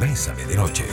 Bésame 0.00 0.46
de 0.46 0.56
Noche. 0.56 0.84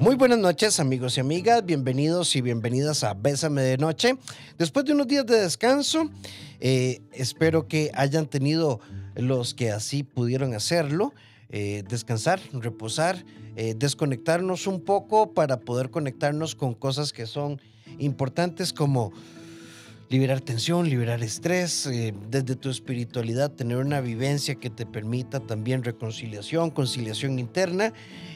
Muy 0.00 0.16
buenas 0.16 0.38
noches 0.38 0.80
amigos 0.80 1.16
y 1.16 1.20
amigas, 1.20 1.64
bienvenidos 1.64 2.34
y 2.34 2.40
bienvenidas 2.40 3.04
a 3.04 3.14
Bésame 3.14 3.62
de 3.62 3.78
Noche. 3.78 4.18
Después 4.58 4.86
de 4.86 4.94
unos 4.94 5.06
días 5.06 5.24
de 5.24 5.40
descanso, 5.40 6.10
eh, 6.58 7.00
espero 7.12 7.68
que 7.68 7.92
hayan 7.94 8.26
tenido 8.26 8.80
los 9.14 9.54
que 9.54 9.70
así 9.70 10.02
pudieron 10.02 10.52
hacerlo, 10.52 11.14
eh, 11.50 11.84
descansar, 11.88 12.40
reposar, 12.52 13.24
eh, 13.56 13.74
desconectarnos 13.76 14.66
un 14.66 14.80
poco 14.80 15.32
para 15.32 15.60
poder 15.60 15.90
conectarnos 15.90 16.54
con 16.54 16.74
cosas 16.74 17.12
que 17.12 17.26
son 17.26 17.60
importantes 17.98 18.72
como 18.72 19.12
liberar 20.08 20.40
tensión, 20.40 20.88
liberar 20.88 21.22
estrés, 21.22 21.88
desde 22.30 22.56
tu 22.56 22.70
espiritualidad, 22.70 23.50
tener 23.50 23.76
una 23.76 24.00
vivencia 24.00 24.54
que 24.54 24.70
te 24.70 24.86
permita 24.86 25.40
también 25.40 25.84
reconciliación, 25.84 26.70
conciliación 26.70 27.38
interna 27.38 27.92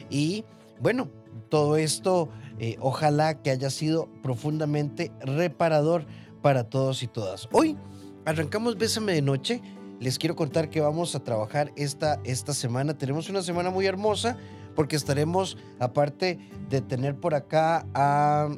y 0.09 0.45
bueno, 0.79 1.09
todo 1.49 1.77
esto 1.77 2.29
eh, 2.59 2.77
ojalá 2.79 3.41
que 3.41 3.49
haya 3.49 3.69
sido 3.69 4.09
profundamente 4.21 5.11
reparador 5.21 6.05
para 6.41 6.65
todos 6.65 7.03
y 7.03 7.07
todas. 7.07 7.47
Hoy 7.51 7.77
arrancamos 8.25 8.77
Bésame 8.77 9.13
de 9.13 9.21
Noche. 9.21 9.61
Les 9.99 10.19
quiero 10.19 10.35
contar 10.35 10.69
que 10.69 10.81
vamos 10.81 11.15
a 11.15 11.23
trabajar 11.23 11.71
esta, 11.75 12.19
esta 12.23 12.53
semana. 12.53 12.97
Tenemos 12.97 13.29
una 13.29 13.41
semana 13.41 13.69
muy 13.69 13.85
hermosa 13.85 14.37
porque 14.75 14.95
estaremos, 14.95 15.57
aparte 15.79 16.39
de 16.69 16.81
tener 16.81 17.15
por 17.15 17.35
acá 17.35 17.85
a, 17.93 18.49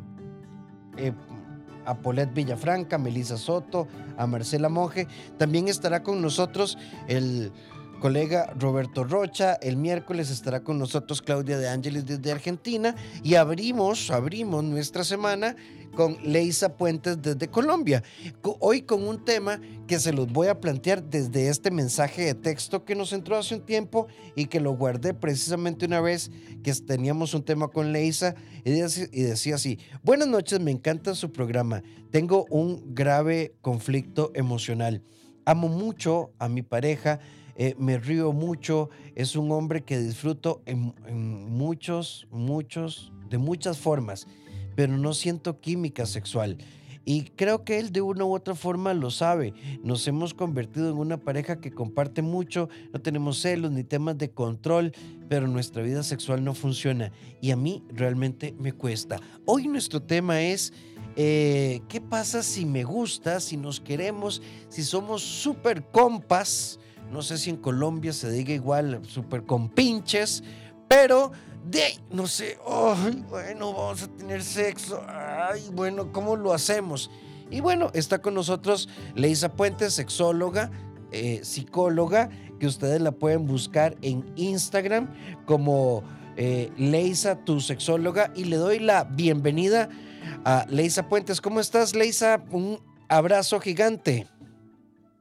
eh, 0.98 1.14
a 1.86 1.96
Paulette 1.96 2.34
Villafranca, 2.34 2.98
Melissa 2.98 3.38
Soto, 3.38 3.88
a 4.18 4.26
Marcela 4.26 4.70
Monge, 4.70 5.08
también 5.38 5.68
estará 5.68 6.04
con 6.04 6.22
nosotros 6.22 6.78
el 7.08 7.52
colega 8.06 8.54
Roberto 8.60 9.04
Rocha. 9.04 9.56
El 9.56 9.78
miércoles 9.78 10.30
estará 10.30 10.60
con 10.60 10.78
nosotros 10.78 11.24
Claudia 11.24 11.58
de 11.58 11.68
Ángeles 11.68 12.06
desde 12.06 12.32
Argentina 12.32 12.96
y 13.24 13.34
abrimos, 13.34 14.12
abrimos 14.12 14.64
nuestra 14.64 15.04
semana 15.04 15.56
con 15.96 16.16
Leisa 16.22 16.78
Puentes 16.78 17.20
desde 17.20 17.48
Colombia. 17.48 18.04
Hoy 18.60 18.84
con 18.84 19.08
un 19.08 19.26
tema 19.26 19.60
que 19.88 19.98
se 19.98 20.14
los 20.14 20.32
voy 20.32 20.50
a 20.50 20.60
plantear 20.62 21.04
desde 21.04 21.50
este 21.50 21.72
mensaje 21.72 22.26
de 22.26 22.36
texto 22.36 22.86
que 22.86 22.94
nos 22.94 23.12
entró 23.12 23.38
hace 23.38 23.56
un 23.56 23.62
tiempo 23.62 24.06
y 24.36 24.46
que 24.46 24.60
lo 24.60 24.74
guardé 24.74 25.16
precisamente 25.16 25.88
una 25.88 26.00
vez 26.00 26.30
que 26.62 26.74
teníamos 26.74 27.34
un 27.34 27.42
tema 27.42 27.70
con 27.70 27.92
Leisa 27.92 28.36
y 28.64 28.70
decía 28.70 29.56
así, 29.56 29.80
buenas 30.04 30.28
noches, 30.28 30.60
me 30.60 30.70
encanta 30.70 31.16
su 31.16 31.32
programa, 31.32 31.82
tengo 32.12 32.46
un 32.52 32.94
grave 32.94 33.56
conflicto 33.62 34.32
emocional. 34.36 35.02
Amo 35.48 35.70
mucho 35.70 36.30
a 36.38 36.50
mi 36.50 36.62
pareja, 36.62 37.20
eh, 37.56 37.76
me 37.78 37.98
río 37.98 38.34
mucho, 38.34 38.90
es 39.16 39.36
un 39.36 39.52
hombre 39.52 39.84
que 39.84 39.98
disfruto 39.98 40.62
en, 40.66 40.94
muchos, 41.50 42.28
muchos, 42.32 43.14
de 43.30 43.38
muchas 43.38 43.78
formas, 43.78 44.28
pero 44.76 44.98
no 44.98 45.14
siento 45.14 45.60
química 45.62 46.06
sexual. 46.06 46.58
Y 47.08 47.26
creo 47.36 47.64
que 47.64 47.78
él 47.78 47.92
de 47.92 48.02
una 48.02 48.26
u 48.26 48.34
otra 48.34 48.56
forma 48.56 48.94
lo 48.96 49.12
sabe. 49.12 49.54
Nos 49.84 50.08
hemos 50.08 50.34
convertido 50.34 50.90
en 50.90 50.98
una 50.98 51.18
pareja 51.18 51.62
que 51.62 51.72
comparte 51.72 52.24
mucho, 52.24 52.68
no 52.92 53.00
tenemos 53.00 53.40
celos 53.40 53.72
ni 53.72 53.84
temas 53.84 54.18
de 54.18 54.32
control, 54.32 54.92
pero 55.30 55.48
nuestra 55.48 55.84
vida 55.84 56.02
sexual 56.02 56.44
no 56.44 56.56
funciona. 56.56 57.12
Y 57.42 57.52
a 57.52 57.56
mí 57.56 57.84
realmente 57.90 58.56
me 58.60 58.74
cuesta. 58.74 59.22
Hoy 59.46 59.68
nuestro 59.68 60.02
tema 60.02 60.42
es... 60.42 60.74
Eh, 61.18 61.80
¿Qué 61.88 62.02
pasa 62.02 62.44
si 62.44 62.66
me 62.66 62.84
gusta, 62.84 63.40
si 63.40 63.56
nos 63.56 63.80
queremos, 63.80 64.42
si 64.68 64.84
somos 64.84 65.22
súper 65.22 65.82
compas? 65.90 66.78
No 67.12 67.22
sé 67.22 67.38
si 67.38 67.50
en 67.50 67.58
Colombia 67.58 68.14
se 68.14 68.30
diga 68.30 68.54
igual, 68.54 69.02
súper 69.08 69.44
con 69.44 69.70
pinches, 69.70 70.44
pero 70.88 71.32
de 71.66 72.00
no 72.12 72.28
sé, 72.28 72.58
ay, 72.68 73.24
bueno, 73.30 73.74
vamos 73.74 74.04
a 74.04 74.08
tener 74.08 74.44
sexo, 74.44 75.02
ay, 75.08 75.70
bueno, 75.74 76.12
¿cómo 76.12 76.36
lo 76.36 76.54
hacemos? 76.54 77.10
Y 77.50 77.60
bueno, 77.60 77.90
está 77.94 78.20
con 78.20 78.34
nosotros 78.34 78.90
Leisa 79.16 79.54
Puentes, 79.54 79.94
sexóloga, 79.94 80.72
eh, 81.12 81.42
psicóloga, 81.44 82.30
que 82.60 82.68
ustedes 82.68 83.02
la 83.02 83.12
pueden 83.12 83.46
buscar 83.46 83.96
en 84.02 84.26
Instagram 84.36 85.14
como 85.46 86.04
eh, 86.38 86.72
Leisa, 86.78 87.36
tu 87.46 87.62
sexóloga, 87.62 88.32
y 88.36 88.46
le 88.46 88.58
doy 88.58 88.80
la 88.80 89.04
bienvenida 89.04 89.90
a 90.44 90.66
Leisa 90.70 91.08
Puentes. 91.08 91.40
¿Cómo 91.42 91.60
estás, 91.60 91.96
Leisa? 91.96 92.44
Un 92.52 92.80
abrazo 93.08 93.60
gigante. 93.60 94.28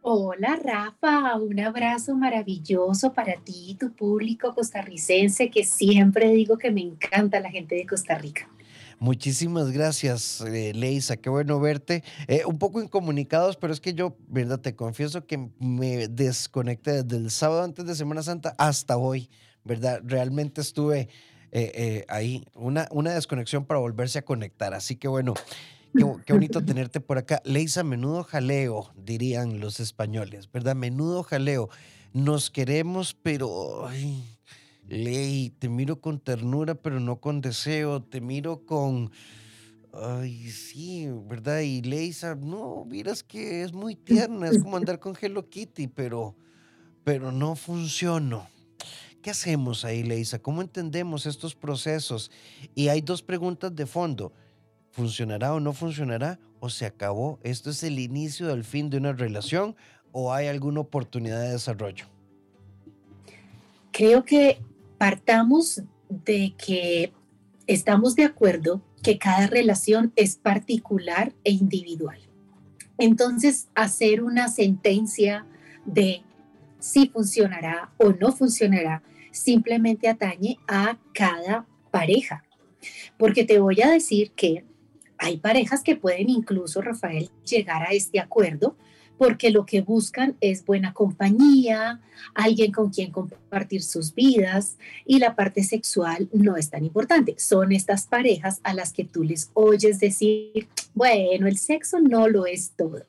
Hola 0.06 0.60
Rafa, 0.62 1.34
un 1.36 1.58
abrazo 1.60 2.14
maravilloso 2.14 3.14
para 3.14 3.36
ti 3.42 3.70
y 3.70 3.74
tu 3.76 3.90
público 3.94 4.54
costarricense 4.54 5.48
que 5.48 5.64
siempre 5.64 6.30
digo 6.30 6.58
que 6.58 6.70
me 6.70 6.82
encanta 6.82 7.40
la 7.40 7.50
gente 7.50 7.74
de 7.74 7.86
Costa 7.86 8.18
Rica. 8.18 8.46
Muchísimas 8.98 9.70
gracias, 9.70 10.42
eh, 10.42 10.74
Leisa. 10.74 11.16
Qué 11.16 11.30
bueno 11.30 11.58
verte. 11.58 12.04
Eh, 12.28 12.42
un 12.44 12.58
poco 12.58 12.82
incomunicados, 12.82 13.56
pero 13.56 13.72
es 13.72 13.80
que 13.80 13.94
yo, 13.94 14.14
verdad, 14.28 14.60
te 14.60 14.76
confieso 14.76 15.26
que 15.26 15.48
me 15.58 16.06
desconecté 16.08 17.02
desde 17.02 17.16
el 17.16 17.30
sábado 17.30 17.62
antes 17.62 17.86
de 17.86 17.94
Semana 17.94 18.22
Santa 18.22 18.54
hasta 18.58 18.98
hoy, 18.98 19.30
¿verdad? 19.64 20.02
Realmente 20.04 20.60
estuve 20.60 21.08
eh, 21.50 22.04
ahí, 22.08 22.44
una, 22.54 22.88
una 22.90 23.14
desconexión 23.14 23.64
para 23.64 23.80
volverse 23.80 24.18
a 24.18 24.22
conectar. 24.26 24.74
Así 24.74 24.96
que 24.96 25.08
bueno, 25.08 25.32
Qué, 25.94 26.32
bonito 26.32 26.64
tenerte 26.64 27.00
por 27.00 27.18
acá. 27.18 27.40
Leisa, 27.44 27.84
menudo 27.84 28.24
jaleo, 28.24 28.92
dirían 28.96 29.60
los 29.60 29.78
españoles, 29.78 30.50
¿verdad? 30.50 30.74
Menudo 30.74 31.22
jaleo. 31.22 31.68
Nos 32.12 32.50
queremos, 32.50 33.14
pero... 33.14 33.86
Ay, 33.86 34.24
Ley, 34.88 35.50
te 35.58 35.68
miro 35.68 36.00
con 36.00 36.18
ternura, 36.18 36.74
pero 36.74 37.00
no 37.00 37.20
con 37.20 37.40
deseo. 37.40 38.02
Te 38.02 38.20
miro 38.20 38.66
con... 38.66 39.12
Ay, 39.92 40.50
sí, 40.50 41.08
¿verdad? 41.28 41.60
Y 41.60 41.80
Leisa, 41.82 42.34
no, 42.34 42.84
miras 42.84 43.22
que 43.22 43.62
es 43.62 43.72
muy 43.72 43.94
tierna, 43.94 44.48
es 44.48 44.58
como 44.58 44.76
andar 44.76 44.98
con 44.98 45.16
Hello 45.18 45.48
Kitty, 45.48 45.86
pero, 45.86 46.34
pero 47.04 47.30
no 47.30 47.54
funcionó. 47.54 48.48
¿Qué 49.22 49.30
hacemos 49.30 49.84
ahí, 49.84 50.02
Leisa? 50.02 50.40
¿Cómo 50.40 50.60
entendemos 50.60 51.26
estos 51.26 51.54
procesos? 51.54 52.32
Y 52.74 52.88
hay 52.88 53.00
dos 53.00 53.22
preguntas 53.22 53.74
de 53.74 53.86
fondo. 53.86 54.32
¿Funcionará 54.94 55.52
o 55.52 55.58
no 55.58 55.72
funcionará? 55.72 56.38
¿O 56.60 56.70
se 56.70 56.86
acabó? 56.86 57.40
¿Esto 57.42 57.70
es 57.70 57.82
el 57.82 57.98
inicio 57.98 58.46
del 58.46 58.62
fin 58.62 58.90
de 58.90 58.98
una 58.98 59.12
relación 59.12 59.74
o 60.12 60.32
hay 60.32 60.46
alguna 60.46 60.78
oportunidad 60.80 61.40
de 61.42 61.50
desarrollo? 61.50 62.06
Creo 63.90 64.24
que 64.24 64.60
partamos 64.96 65.82
de 66.08 66.54
que 66.56 67.12
estamos 67.66 68.14
de 68.14 68.22
acuerdo 68.22 68.82
que 69.02 69.18
cada 69.18 69.48
relación 69.48 70.12
es 70.14 70.36
particular 70.36 71.32
e 71.42 71.50
individual. 71.50 72.20
Entonces, 72.96 73.66
hacer 73.74 74.22
una 74.22 74.46
sentencia 74.46 75.44
de 75.84 76.22
si 76.78 77.08
funcionará 77.08 77.90
o 77.98 78.12
no 78.12 78.30
funcionará 78.30 79.02
simplemente 79.32 80.08
atañe 80.08 80.56
a 80.68 80.98
cada 81.12 81.66
pareja. 81.90 82.44
Porque 83.18 83.42
te 83.42 83.58
voy 83.58 83.82
a 83.82 83.90
decir 83.90 84.30
que 84.30 84.64
hay 85.18 85.38
parejas 85.38 85.82
que 85.82 85.96
pueden 85.96 86.28
incluso, 86.28 86.80
Rafael, 86.80 87.30
llegar 87.44 87.82
a 87.82 87.92
este 87.92 88.20
acuerdo 88.20 88.76
porque 89.18 89.50
lo 89.50 89.64
que 89.64 89.80
buscan 89.80 90.36
es 90.40 90.64
buena 90.64 90.92
compañía, 90.92 92.00
alguien 92.34 92.72
con 92.72 92.90
quien 92.90 93.12
compartir 93.12 93.82
sus 93.82 94.14
vidas 94.14 94.76
y 95.04 95.18
la 95.18 95.36
parte 95.36 95.62
sexual 95.62 96.28
no 96.32 96.56
es 96.56 96.70
tan 96.70 96.84
importante. 96.84 97.36
Son 97.38 97.72
estas 97.72 98.06
parejas 98.06 98.60
a 98.64 98.74
las 98.74 98.92
que 98.92 99.04
tú 99.04 99.22
les 99.22 99.50
oyes 99.54 100.00
decir, 100.00 100.68
bueno, 100.94 101.46
el 101.46 101.58
sexo 101.58 102.00
no 102.00 102.28
lo 102.28 102.46
es 102.46 102.72
todo. 102.72 103.06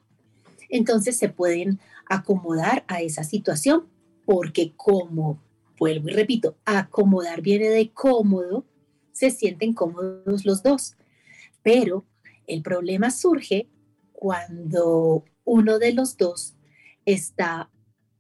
Entonces 0.70 1.18
se 1.18 1.30
pueden 1.30 1.80
acomodar 2.08 2.84
a 2.88 3.02
esa 3.02 3.24
situación 3.24 3.86
porque 4.26 4.74
como, 4.76 5.40
vuelvo 5.80 6.10
y 6.10 6.14
repito, 6.14 6.56
acomodar 6.66 7.42
viene 7.42 7.70
de 7.70 7.90
cómodo, 7.92 8.66
se 9.12 9.32
sienten 9.32 9.74
cómodos 9.74 10.46
los 10.46 10.62
dos. 10.62 10.96
Pero 11.66 12.06
el 12.46 12.62
problema 12.62 13.10
surge 13.10 13.68
cuando 14.12 15.26
uno 15.44 15.80
de 15.80 15.94
los 15.94 16.16
dos 16.16 16.54
está 17.06 17.72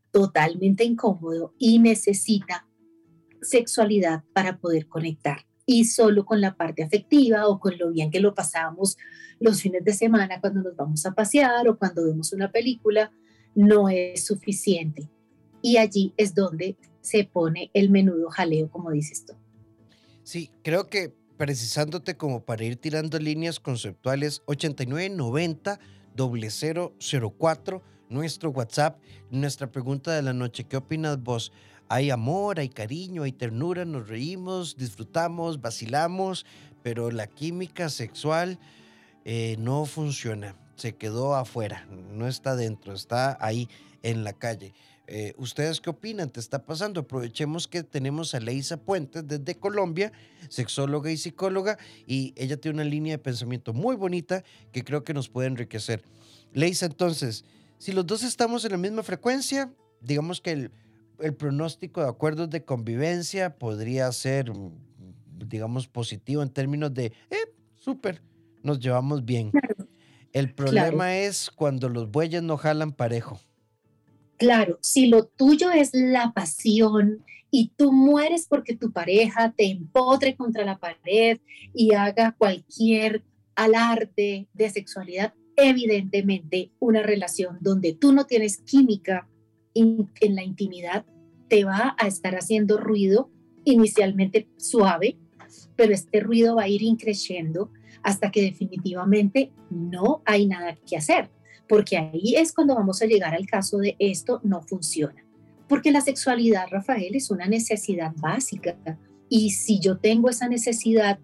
totalmente 0.09 0.83
incómodo 0.83 1.53
y 1.59 1.77
necesita 1.77 2.68
sexualidad 3.44 4.24
para 4.33 4.57
poder 4.57 4.88
conectar. 4.88 5.45
Y 5.68 5.86
solo 5.86 6.25
con 6.25 6.42
la 6.42 6.56
parte 6.56 6.81
afectiva 6.81 7.47
o 7.47 7.59
con 7.59 7.77
lo 7.77 7.92
bien 7.92 8.09
que 8.09 8.19
lo 8.19 8.33
pasamos 8.33 8.97
los 9.39 9.62
fines 9.62 9.83
de 9.83 9.94
semana 9.94 10.41
cuando 10.41 10.63
nos 10.63 10.75
vamos 10.75 11.06
a 11.06 11.12
pasear 11.12 11.68
o 11.68 11.77
cuando 11.77 12.03
vemos 12.03 12.33
una 12.33 12.51
película, 12.51 13.12
no 13.53 13.89
es 13.89 14.25
suficiente. 14.25 15.07
Y 15.62 15.77
allí 15.77 16.15
es 16.18 16.33
donde 16.33 16.77
se 17.01 17.25
pone 17.25 17.69
el 17.75 17.91
menudo 17.91 18.31
jaleo, 18.31 18.71
como 18.71 18.89
dices 18.89 19.24
tú. 19.24 19.33
Sí, 20.24 20.50
creo 20.63 20.89
que 20.89 21.13
precisándote 21.37 22.17
como 22.17 22.43
para 22.43 22.63
ir 22.63 22.77
tirando 22.77 23.19
líneas 23.19 23.59
conceptuales 23.59 24.41
8990 24.45 25.79
0004 26.15 27.83
nuestro 28.09 28.51
WhatsApp, 28.51 28.99
nuestra 29.29 29.71
pregunta 29.71 30.13
de 30.13 30.21
la 30.21 30.33
noche, 30.33 30.65
¿qué 30.65 30.77
opinas 30.77 31.21
vos? 31.21 31.51
Hay 31.89 32.09
amor, 32.09 32.59
hay 32.59 32.69
cariño, 32.69 33.23
hay 33.23 33.31
ternura, 33.31 33.85
nos 33.85 34.07
reímos, 34.07 34.75
disfrutamos, 34.75 35.61
vacilamos, 35.61 36.45
pero 36.81 37.11
la 37.11 37.27
química 37.27 37.89
sexual 37.89 38.59
eh, 39.23 39.55
no 39.59 39.85
funciona, 39.85 40.55
se 40.75 40.95
quedó 40.95 41.35
afuera, 41.35 41.85
no 41.89 42.27
está 42.27 42.55
dentro, 42.55 42.93
está 42.93 43.38
ahí 43.39 43.69
en 44.03 44.23
la 44.23 44.33
calle. 44.33 44.73
Eh, 45.07 45.33
¿Ustedes 45.37 45.81
qué 45.81 45.89
opinan? 45.91 46.29
¿Te 46.29 46.39
está 46.39 46.65
pasando? 46.65 47.01
Aprovechemos 47.01 47.67
que 47.67 47.83
tenemos 47.83 48.33
a 48.33 48.39
Leisa 48.39 48.77
Puentes 48.77 49.27
desde 49.27 49.55
Colombia, 49.55 50.11
sexóloga 50.49 51.11
y 51.11 51.17
psicóloga, 51.17 51.77
y 52.07 52.33
ella 52.35 52.57
tiene 52.57 52.81
una 52.81 52.89
línea 52.89 53.13
de 53.13 53.19
pensamiento 53.19 53.73
muy 53.73 53.95
bonita 53.95 54.43
que 54.71 54.83
creo 54.83 55.03
que 55.03 55.13
nos 55.13 55.29
puede 55.29 55.47
enriquecer. 55.47 56.03
Leisa, 56.53 56.87
entonces, 56.87 57.45
si 57.77 57.91
los 57.91 58.07
dos 58.07 58.23
estamos 58.23 58.65
en 58.65 58.71
la 58.71 58.77
misma 58.77 59.03
frecuencia, 59.03 59.71
digamos 60.01 60.41
que 60.41 60.51
el, 60.51 60.71
pronóstico 61.35 62.01
de 62.01 62.09
acuerdos 62.09 62.49
de 62.49 62.63
convivencia 62.63 63.57
podría 63.57 64.11
ser, 64.11 64.51
digamos, 65.37 65.87
positivo 65.87 66.41
en 66.41 66.49
términos 66.49 66.93
de, 66.93 67.05
eh, 67.29 67.53
súper, 67.75 68.21
nos 68.63 68.79
llevamos 68.79 69.23
bien. 69.23 69.51
El 70.33 70.53
problema 70.53 71.15
es 71.15 71.49
cuando 71.49 71.87
los 71.87 72.11
bueyes 72.11 72.43
no 72.43 72.57
jalan 72.57 72.91
parejo. 72.91 73.39
Claro, 74.37 74.79
si 74.81 75.07
lo 75.07 75.25
tuyo 75.25 75.71
es 75.71 75.91
la 75.93 76.33
pasión 76.33 77.23
y 77.51 77.71
tú 77.77 77.93
mueres 77.93 78.47
porque 78.49 78.75
tu 78.75 78.91
pareja 78.91 79.53
te 79.55 79.65
empotre 79.65 80.35
contra 80.35 80.65
la 80.65 80.77
pared 80.77 81.39
y 81.73 81.93
haga 81.93 82.35
cualquier 82.37 83.23
alarde 83.55 84.47
de 84.53 84.69
sexualidad, 84.69 85.33
evidentemente 85.55 86.71
una 86.79 87.01
relación 87.01 87.57
donde 87.61 87.93
tú 87.93 88.11
no 88.11 88.25
tienes 88.25 88.57
química 88.57 89.29
en 89.73 90.35
la 90.35 90.43
intimidad 90.43 91.05
te 91.47 91.63
va 91.63 91.95
a 91.97 92.07
estar 92.07 92.35
haciendo 92.35 92.77
ruido 92.77 93.29
inicialmente 93.63 94.49
suave, 94.57 95.17
pero 95.75 95.93
este 95.93 96.19
ruido 96.19 96.55
va 96.55 96.63
a 96.63 96.67
ir 96.67 96.81
increciendo 96.81 97.71
hasta 98.03 98.31
que 98.31 98.41
definitivamente 98.41 99.51
no 99.69 100.21
hay 100.25 100.45
nada 100.45 100.75
que 100.85 100.97
hacer 100.97 101.29
porque 101.67 101.97
ahí 101.97 102.35
es 102.35 102.53
cuando 102.53 102.75
vamos 102.75 103.01
a 103.01 103.06
llegar 103.06 103.33
al 103.33 103.45
caso 103.47 103.77
de 103.77 103.95
esto 104.00 104.39
no 104.44 104.62
funciona. 104.62 105.25
Porque 105.67 105.91
la 105.91 106.01
sexualidad, 106.01 106.67
Rafael, 106.69 107.15
es 107.15 107.31
una 107.31 107.47
necesidad 107.47 108.13
básica 108.17 108.77
y 109.29 109.51
si 109.51 109.79
yo 109.79 109.97
tengo 109.97 110.29
esa 110.29 110.47
necesidad, 110.47 111.19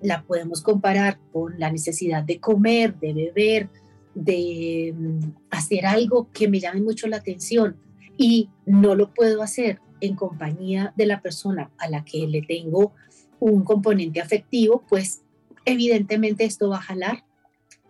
la 0.00 0.22
podemos 0.22 0.62
comparar 0.62 1.18
con 1.32 1.58
la 1.58 1.70
necesidad 1.70 2.22
de 2.22 2.38
comer, 2.38 2.98
de 2.98 3.12
beber, 3.12 3.68
de 4.14 4.94
mm, 4.96 5.32
hacer 5.50 5.86
algo 5.86 6.28
que 6.32 6.48
me 6.48 6.60
llame 6.60 6.80
mucho 6.80 7.06
la 7.08 7.16
atención 7.16 7.76
y 8.16 8.48
no 8.66 8.94
lo 8.94 9.12
puedo 9.12 9.42
hacer 9.42 9.80
en 10.00 10.14
compañía 10.14 10.92
de 10.96 11.06
la 11.06 11.20
persona 11.20 11.70
a 11.78 11.88
la 11.88 12.04
que 12.04 12.26
le 12.26 12.42
tengo 12.42 12.92
un 13.38 13.64
componente 13.64 14.20
afectivo, 14.20 14.84
pues 14.88 15.22
evidentemente 15.64 16.44
esto 16.44 16.70
va 16.70 16.78
a 16.78 16.82
jalar 16.82 17.24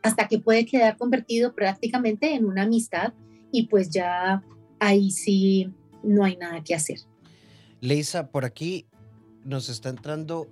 hasta 0.03 0.29
que 0.29 0.39
puede 0.39 0.67
quedar 0.67 0.97
convertido 0.97 1.55
prácticamente 1.55 2.35
en 2.35 2.45
una 2.45 2.63
amistad 2.63 3.13
y 3.53 3.67
pues 3.67 3.91
ya 3.91 4.43
ahí 4.79 5.11
sí 5.11 5.73
no 6.03 6.25
hay 6.25 6.37
nada 6.37 6.63
que 6.63 6.75
hacer. 6.75 6.99
Leisa, 7.81 8.31
por 8.31 8.45
aquí 8.45 8.87
nos 9.45 9.69
está 9.69 9.89
entrando 9.89 10.49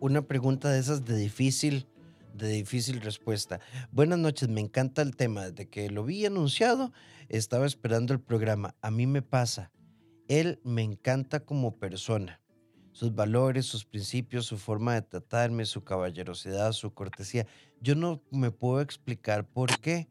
una 0.00 0.22
pregunta 0.22 0.70
de 0.70 0.78
esas 0.78 1.04
de 1.04 1.16
difícil, 1.16 1.86
de 2.34 2.48
difícil 2.48 3.00
respuesta. 3.00 3.60
Buenas 3.90 4.18
noches, 4.18 4.48
me 4.48 4.60
encanta 4.60 5.02
el 5.02 5.16
tema. 5.16 5.50
Desde 5.50 5.68
que 5.68 5.90
lo 5.90 6.04
vi 6.04 6.24
anunciado, 6.26 6.92
estaba 7.28 7.66
esperando 7.66 8.12
el 8.12 8.20
programa. 8.20 8.76
A 8.80 8.90
mí 8.90 9.06
me 9.06 9.22
pasa, 9.22 9.70
él 10.28 10.60
me 10.62 10.82
encanta 10.82 11.40
como 11.40 11.76
persona 11.76 12.40
sus 12.98 13.14
valores, 13.14 13.64
sus 13.64 13.84
principios, 13.84 14.46
su 14.46 14.58
forma 14.58 14.94
de 14.94 15.02
tratarme, 15.02 15.66
su 15.66 15.84
caballerosidad, 15.84 16.72
su 16.72 16.92
cortesía. 16.94 17.46
Yo 17.80 17.94
no 17.94 18.20
me 18.32 18.50
puedo 18.50 18.80
explicar 18.80 19.46
por 19.46 19.78
qué, 19.78 20.08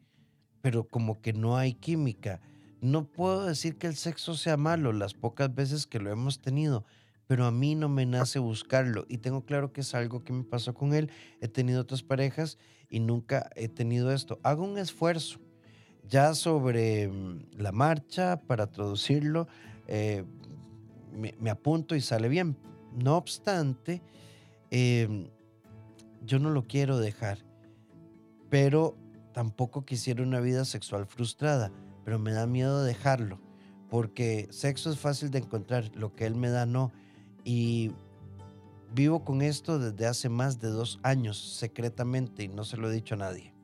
pero 0.62 0.88
como 0.88 1.20
que 1.20 1.34
no 1.34 1.58
hay 1.58 1.74
química. 1.74 2.40
No 2.80 3.04
puedo 3.04 3.44
decir 3.44 3.76
que 3.76 3.88
el 3.88 3.94
sexo 3.94 4.32
sea 4.36 4.56
malo 4.56 4.94
las 4.94 5.12
pocas 5.12 5.54
veces 5.54 5.86
que 5.86 5.98
lo 5.98 6.10
hemos 6.10 6.40
tenido, 6.40 6.86
pero 7.26 7.44
a 7.44 7.50
mí 7.50 7.74
no 7.74 7.90
me 7.90 8.06
nace 8.06 8.38
buscarlo 8.38 9.04
y 9.06 9.18
tengo 9.18 9.44
claro 9.44 9.70
que 9.70 9.82
es 9.82 9.94
algo 9.94 10.24
que 10.24 10.32
me 10.32 10.44
pasó 10.44 10.72
con 10.72 10.94
él. 10.94 11.10
He 11.42 11.48
tenido 11.48 11.82
otras 11.82 12.02
parejas 12.02 12.56
y 12.88 13.00
nunca 13.00 13.50
he 13.54 13.68
tenido 13.68 14.10
esto. 14.12 14.40
Hago 14.42 14.64
un 14.64 14.78
esfuerzo 14.78 15.40
ya 16.08 16.32
sobre 16.32 17.08
mm, 17.08 17.50
la 17.58 17.70
marcha 17.70 18.40
para 18.46 18.66
traducirlo. 18.68 19.46
Eh, 19.88 20.24
me 21.38 21.50
apunto 21.50 21.96
y 21.96 22.00
sale 22.00 22.28
bien, 22.28 22.56
no 22.96 23.16
obstante, 23.16 24.02
em, 24.70 25.28
yo 26.24 26.38
no 26.38 26.50
lo 26.50 26.66
quiero 26.66 26.98
dejar, 26.98 27.38
pero 28.50 28.96
tampoco 29.32 29.84
quisiera 29.84 30.22
una 30.22 30.40
vida 30.40 30.64
sexual 30.64 31.06
frustrada, 31.06 31.72
pero 32.04 32.18
me 32.18 32.32
da 32.32 32.46
miedo 32.46 32.82
dejarlo, 32.82 33.40
porque 33.88 34.48
sexo 34.50 34.90
es 34.90 34.98
fácil 34.98 35.30
de 35.30 35.38
encontrar, 35.38 35.90
lo 35.94 36.14
que 36.14 36.26
él 36.26 36.34
me 36.34 36.50
da 36.50 36.66
no. 36.66 36.92
Y 37.44 37.92
vivo 38.94 39.24
con 39.24 39.42
esto 39.42 39.78
desde 39.78 40.06
hace 40.06 40.28
más 40.28 40.60
de 40.60 40.68
dos 40.68 40.98
años, 41.02 41.38
secretamente, 41.38 42.44
y 42.44 42.48
no 42.48 42.64
se 42.64 42.76
lo 42.76 42.90
he 42.90 42.94
dicho 42.94 43.14
a 43.14 43.18
nadie. 43.18 43.54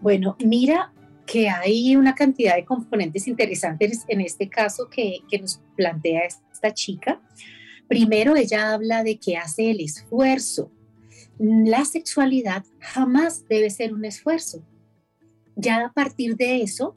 Bueno, 0.00 0.36
mira 0.44 0.92
que 1.30 1.48
hay 1.48 1.94
una 1.94 2.14
cantidad 2.16 2.56
de 2.56 2.64
componentes 2.64 3.28
interesantes 3.28 4.04
en 4.08 4.20
este 4.20 4.48
caso 4.48 4.88
que, 4.88 5.18
que 5.30 5.38
nos 5.38 5.60
plantea 5.76 6.22
esta 6.24 6.74
chica. 6.74 7.20
Primero, 7.86 8.34
ella 8.34 8.72
habla 8.72 9.04
de 9.04 9.16
que 9.18 9.36
hace 9.36 9.70
el 9.70 9.80
esfuerzo. 9.80 10.72
La 11.38 11.84
sexualidad 11.84 12.64
jamás 12.80 13.46
debe 13.48 13.70
ser 13.70 13.94
un 13.94 14.04
esfuerzo. 14.04 14.64
Ya 15.54 15.86
a 15.86 15.92
partir 15.92 16.36
de 16.36 16.62
eso, 16.62 16.96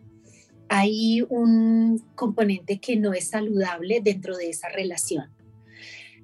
hay 0.67 1.23
un 1.29 2.03
componente 2.15 2.79
que 2.79 2.95
no 2.95 3.13
es 3.13 3.29
saludable 3.29 4.01
dentro 4.01 4.35
de 4.35 4.49
esa 4.49 4.67
relación. 4.69 5.29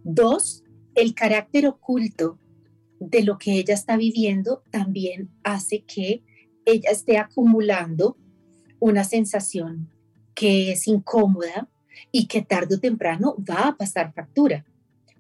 Dos, 0.04 0.64
el 0.96 1.14
carácter 1.14 1.68
oculto 1.68 2.40
de 3.00 3.22
lo 3.22 3.38
que 3.38 3.54
ella 3.54 3.76
está 3.76 3.98
viviendo 3.98 4.64
también 4.72 5.30
hace 5.44 5.84
que 5.84 6.24
ella 6.66 6.92
esté 6.92 7.18
acumulando 7.18 8.18
una 8.80 9.04
sensación 9.04 9.90
que 10.34 10.72
es 10.72 10.88
incómoda 10.88 11.68
y 12.12 12.28
que 12.28 12.42
tarde 12.42 12.76
o 12.76 12.80
temprano 12.80 13.36
va 13.50 13.70
a 13.70 13.78
pasar 13.78 14.14
factura, 14.14 14.66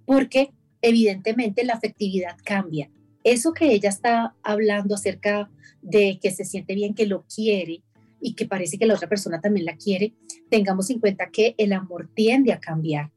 porque 0.05 0.51
evidentemente 0.81 1.63
la 1.65 1.73
afectividad 1.73 2.37
cambia. 2.43 2.89
Eso 3.23 3.53
que 3.53 3.73
ella 3.73 3.89
está 3.89 4.35
hablando 4.43 4.95
acerca 4.95 5.49
de 5.81 6.19
que 6.21 6.31
se 6.31 6.45
siente 6.45 6.73
bien, 6.73 6.93
que 6.93 7.05
lo 7.05 7.25
quiere 7.33 7.83
y 8.21 8.33
que 8.33 8.45
parece 8.45 8.77
que 8.77 8.85
la 8.85 8.95
otra 8.95 9.09
persona 9.09 9.41
también 9.41 9.65
la 9.65 9.75
quiere, 9.75 10.13
tengamos 10.49 10.89
en 10.89 10.99
cuenta 10.99 11.29
que 11.31 11.55
el 11.57 11.73
amor 11.73 12.09
tiende 12.13 12.53
a 12.53 12.59
cambiar 12.59 13.11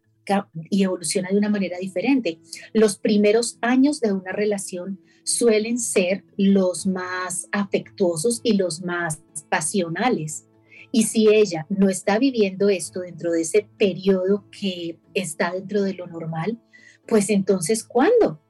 y 0.70 0.82
evoluciona 0.82 1.28
de 1.30 1.38
una 1.38 1.48
manera 1.48 1.78
diferente. 1.78 2.38
Los 2.72 2.98
primeros 2.98 3.58
años 3.60 4.00
de 4.00 4.12
una 4.12 4.32
relación 4.32 5.00
suelen 5.24 5.78
ser 5.78 6.24
los 6.36 6.86
más 6.86 7.48
afectuosos 7.52 8.40
y 8.42 8.54
los 8.54 8.82
más 8.82 9.22
pasionales. 9.48 10.46
Y 10.90 11.04
si 11.04 11.28
ella 11.28 11.66
no 11.70 11.88
está 11.88 12.18
viviendo 12.18 12.68
esto 12.68 13.00
dentro 13.00 13.32
de 13.32 13.42
ese 13.42 13.66
periodo 13.78 14.44
que 14.50 14.98
está 15.14 15.52
dentro 15.52 15.82
de 15.82 15.94
lo 15.94 16.06
normal, 16.06 16.60
pues 17.06 17.30
entonces, 17.30 17.82
¿cuándo? 17.84 18.40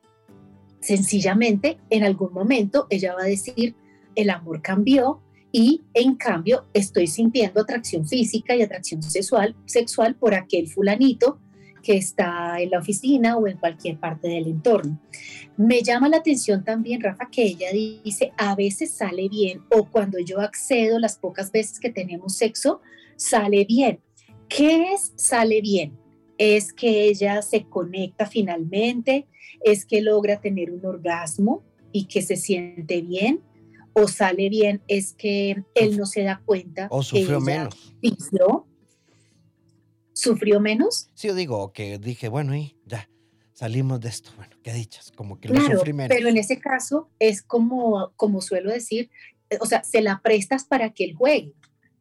Sencillamente, 0.80 1.78
en 1.90 2.02
algún 2.02 2.32
momento 2.32 2.88
ella 2.90 3.14
va 3.14 3.22
a 3.22 3.26
decir, 3.26 3.76
el 4.16 4.30
amor 4.30 4.60
cambió 4.60 5.22
y 5.52 5.82
en 5.94 6.16
cambio 6.16 6.64
estoy 6.72 7.06
sintiendo 7.06 7.60
atracción 7.60 8.08
física 8.08 8.56
y 8.56 8.62
atracción 8.62 9.02
sexual, 9.02 9.54
sexual 9.66 10.16
por 10.16 10.34
aquel 10.34 10.68
fulanito 10.68 11.38
que 11.82 11.96
está 11.96 12.60
en 12.60 12.70
la 12.70 12.78
oficina 12.78 13.36
o 13.36 13.46
en 13.46 13.58
cualquier 13.58 13.98
parte 13.98 14.28
del 14.28 14.46
entorno. 14.46 14.98
Me 15.56 15.82
llama 15.82 16.08
la 16.08 16.18
atención 16.18 16.64
también, 16.64 17.00
Rafa, 17.00 17.28
que 17.30 17.42
ella 17.42 17.68
dice, 17.72 18.32
a 18.36 18.54
veces 18.54 18.92
sale 18.92 19.28
bien 19.28 19.62
o 19.70 19.84
cuando 19.84 20.18
yo 20.18 20.40
accedo 20.40 20.98
las 20.98 21.18
pocas 21.18 21.52
veces 21.52 21.78
que 21.78 21.90
tenemos 21.90 22.36
sexo, 22.36 22.80
sale 23.16 23.64
bien. 23.64 24.00
¿Qué 24.48 24.92
es 24.92 25.12
sale 25.16 25.60
bien? 25.60 25.98
Es 26.38 26.72
que 26.72 27.04
ella 27.04 27.42
se 27.42 27.64
conecta 27.64 28.26
finalmente, 28.26 29.26
es 29.62 29.84
que 29.84 30.00
logra 30.00 30.40
tener 30.40 30.70
un 30.70 30.84
orgasmo 30.84 31.62
y 31.92 32.06
que 32.06 32.22
se 32.22 32.36
siente 32.36 33.02
bien, 33.02 33.40
o 33.92 34.08
sale 34.08 34.48
bien 34.48 34.82
es 34.88 35.12
que 35.12 35.62
él 35.74 35.96
no 35.96 36.06
se 36.06 36.22
da 36.22 36.40
cuenta. 36.44 36.88
O 36.90 37.02
sufrió 37.02 37.40
menos 37.40 37.94
sufrió 40.22 40.60
menos. 40.60 41.08
Sí, 41.14 41.28
yo 41.28 41.34
digo 41.34 41.72
que 41.72 41.98
dije, 41.98 42.28
bueno, 42.28 42.54
y 42.54 42.76
ya, 42.86 43.08
salimos 43.52 44.00
de 44.00 44.08
esto. 44.08 44.30
Bueno, 44.36 44.56
qué 44.62 44.72
dichas, 44.72 45.12
como 45.12 45.38
que 45.38 45.48
claro, 45.48 45.84
lo 45.84 46.08
Pero 46.08 46.28
en 46.28 46.36
ese 46.36 46.58
caso 46.58 47.10
es 47.18 47.42
como, 47.42 48.12
como 48.16 48.40
suelo 48.40 48.70
decir, 48.70 49.10
eh, 49.50 49.58
o 49.60 49.66
sea, 49.66 49.84
se 49.84 50.00
la 50.00 50.20
prestas 50.22 50.64
para 50.64 50.90
que 50.90 51.04
él 51.04 51.14
juegue. 51.14 51.54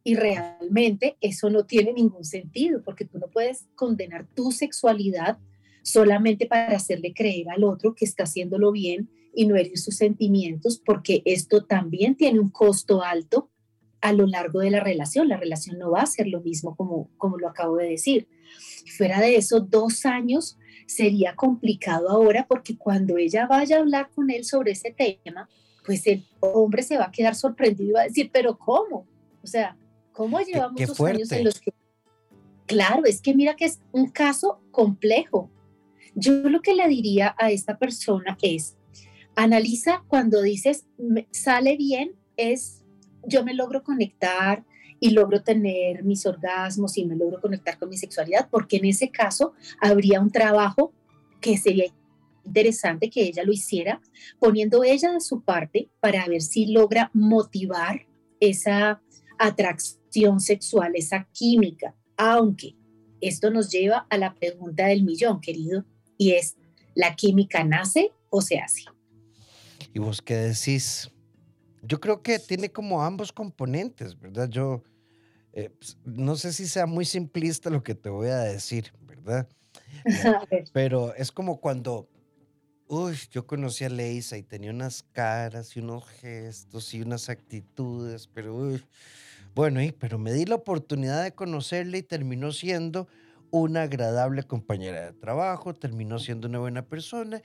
Y 0.03 0.15
realmente 0.15 1.17
eso 1.21 1.49
no 1.49 1.65
tiene 1.65 1.93
ningún 1.93 2.25
sentido, 2.25 2.81
porque 2.83 3.05
tú 3.05 3.19
no 3.19 3.27
puedes 3.27 3.67
condenar 3.75 4.25
tu 4.33 4.51
sexualidad 4.51 5.37
solamente 5.83 6.47
para 6.47 6.75
hacerle 6.75 7.13
creer 7.13 7.49
al 7.49 7.63
otro 7.63 7.93
que 7.93 8.05
está 8.05 8.23
haciéndolo 8.23 8.71
bien 8.71 9.09
y 9.35 9.45
no 9.45 9.55
herir 9.55 9.77
sus 9.77 9.97
sentimientos, 9.97 10.81
porque 10.83 11.21
esto 11.25 11.65
también 11.65 12.15
tiene 12.15 12.39
un 12.39 12.49
costo 12.49 13.03
alto 13.03 13.50
a 14.01 14.13
lo 14.13 14.27
largo 14.27 14.59
de 14.59 14.71
la 14.71 14.79
relación. 14.79 15.27
La 15.27 15.37
relación 15.37 15.77
no 15.77 15.91
va 15.91 16.01
a 16.01 16.05
ser 16.05 16.27
lo 16.27 16.41
mismo 16.41 16.75
como, 16.75 17.09
como 17.17 17.37
lo 17.37 17.47
acabo 17.47 17.77
de 17.77 17.89
decir. 17.89 18.27
Fuera 18.97 19.19
de 19.19 19.35
eso, 19.35 19.59
dos 19.61 20.05
años 20.05 20.57
sería 20.87 21.35
complicado 21.35 22.09
ahora 22.09 22.45
porque 22.47 22.77
cuando 22.77 23.17
ella 23.17 23.47
vaya 23.47 23.77
a 23.77 23.79
hablar 23.79 24.09
con 24.13 24.29
él 24.29 24.43
sobre 24.43 24.71
ese 24.71 24.91
tema, 24.91 25.49
pues 25.85 26.05
el 26.07 26.25
hombre 26.39 26.83
se 26.83 26.97
va 26.97 27.05
a 27.05 27.11
quedar 27.11 27.35
sorprendido 27.35 27.89
y 27.89 27.93
va 27.93 28.01
a 28.01 28.05
decir, 28.05 28.29
pero 28.31 28.57
¿cómo? 28.57 29.07
O 29.43 29.47
sea, 29.47 29.77
¿cómo 30.11 30.39
llevamos 30.41 30.79
dos 30.85 30.99
años 31.01 31.31
en 31.31 31.45
los 31.45 31.59
que... 31.59 31.73
Claro, 32.65 33.05
es 33.05 33.21
que 33.21 33.33
mira 33.33 33.55
que 33.55 33.65
es 33.65 33.79
un 33.91 34.09
caso 34.09 34.61
complejo. 34.71 35.49
Yo 36.15 36.33
lo 36.49 36.61
que 36.61 36.75
le 36.75 36.87
diría 36.87 37.35
a 37.37 37.51
esta 37.51 37.77
persona 37.77 38.37
es, 38.41 38.77
analiza 39.35 40.03
cuando 40.07 40.41
dices, 40.41 40.85
sale 41.31 41.77
bien, 41.77 42.15
es, 42.37 42.80
yo 43.25 43.43
me 43.43 43.53
logro 43.53 43.83
conectar, 43.83 44.63
y 45.03 45.09
logro 45.09 45.41
tener 45.41 46.03
mis 46.03 46.25
orgasmos 46.27 46.95
y 46.95 47.05
me 47.05 47.15
logro 47.15 47.41
conectar 47.41 47.77
con 47.79 47.89
mi 47.89 47.97
sexualidad, 47.97 48.47
porque 48.49 48.77
en 48.77 48.85
ese 48.85 49.09
caso 49.09 49.53
habría 49.81 50.21
un 50.21 50.29
trabajo 50.29 50.93
que 51.41 51.57
sería 51.57 51.85
interesante 52.45 53.09
que 53.09 53.23
ella 53.23 53.43
lo 53.43 53.51
hiciera, 53.51 53.99
poniendo 54.39 54.83
ella 54.83 55.11
de 55.11 55.19
su 55.19 55.41
parte 55.41 55.89
para 55.99 56.27
ver 56.27 56.41
si 56.41 56.67
logra 56.67 57.09
motivar 57.15 58.05
esa 58.39 59.01
atracción 59.39 60.39
sexual, 60.39 60.91
esa 60.95 61.27
química, 61.33 61.95
aunque 62.15 62.75
esto 63.21 63.49
nos 63.49 63.71
lleva 63.71 64.05
a 64.07 64.17
la 64.19 64.35
pregunta 64.35 64.85
del 64.85 65.03
millón, 65.03 65.41
querido, 65.41 65.83
y 66.15 66.33
es, 66.33 66.57
¿la 66.93 67.15
química 67.15 67.63
nace 67.63 68.11
o 68.29 68.41
se 68.41 68.59
hace? 68.59 68.83
¿Y 69.95 69.99
vos 69.99 70.21
qué 70.21 70.35
decís? 70.35 71.09
Yo 71.81 71.99
creo 71.99 72.21
que 72.21 72.39
tiene 72.39 72.71
como 72.71 73.03
ambos 73.03 73.31
componentes, 73.31 74.19
¿verdad? 74.19 74.49
Yo 74.49 74.83
eh, 75.53 75.69
pues, 75.77 75.97
no 76.05 76.35
sé 76.35 76.53
si 76.53 76.67
sea 76.67 76.85
muy 76.85 77.05
simplista 77.05 77.69
lo 77.69 77.83
que 77.83 77.95
te 77.95 78.09
voy 78.09 78.29
a 78.29 78.39
decir, 78.39 78.93
¿verdad? 79.05 79.47
Pero 80.73 81.13
es 81.15 81.31
como 81.31 81.59
cuando, 81.59 82.09
uy, 82.87 83.15
yo 83.31 83.45
conocí 83.45 83.83
a 83.83 83.89
Leisa 83.89 84.37
y 84.37 84.43
tenía 84.43 84.71
unas 84.71 85.03
caras 85.03 85.75
y 85.75 85.79
unos 85.79 86.07
gestos 86.07 86.93
y 86.93 87.01
unas 87.01 87.29
actitudes, 87.29 88.27
pero 88.27 88.55
uy, 88.55 88.83
bueno, 89.53 89.81
y, 89.81 89.91
pero 89.91 90.17
me 90.17 90.31
di 90.31 90.45
la 90.45 90.55
oportunidad 90.55 91.23
de 91.23 91.33
conocerla 91.33 91.97
y 91.97 92.03
terminó 92.03 92.51
siendo 92.53 93.07
una 93.51 93.83
agradable 93.83 94.43
compañera 94.43 95.05
de 95.05 95.13
trabajo, 95.13 95.73
terminó 95.73 96.19
siendo 96.19 96.47
una 96.47 96.59
buena 96.59 96.85
persona 96.85 97.41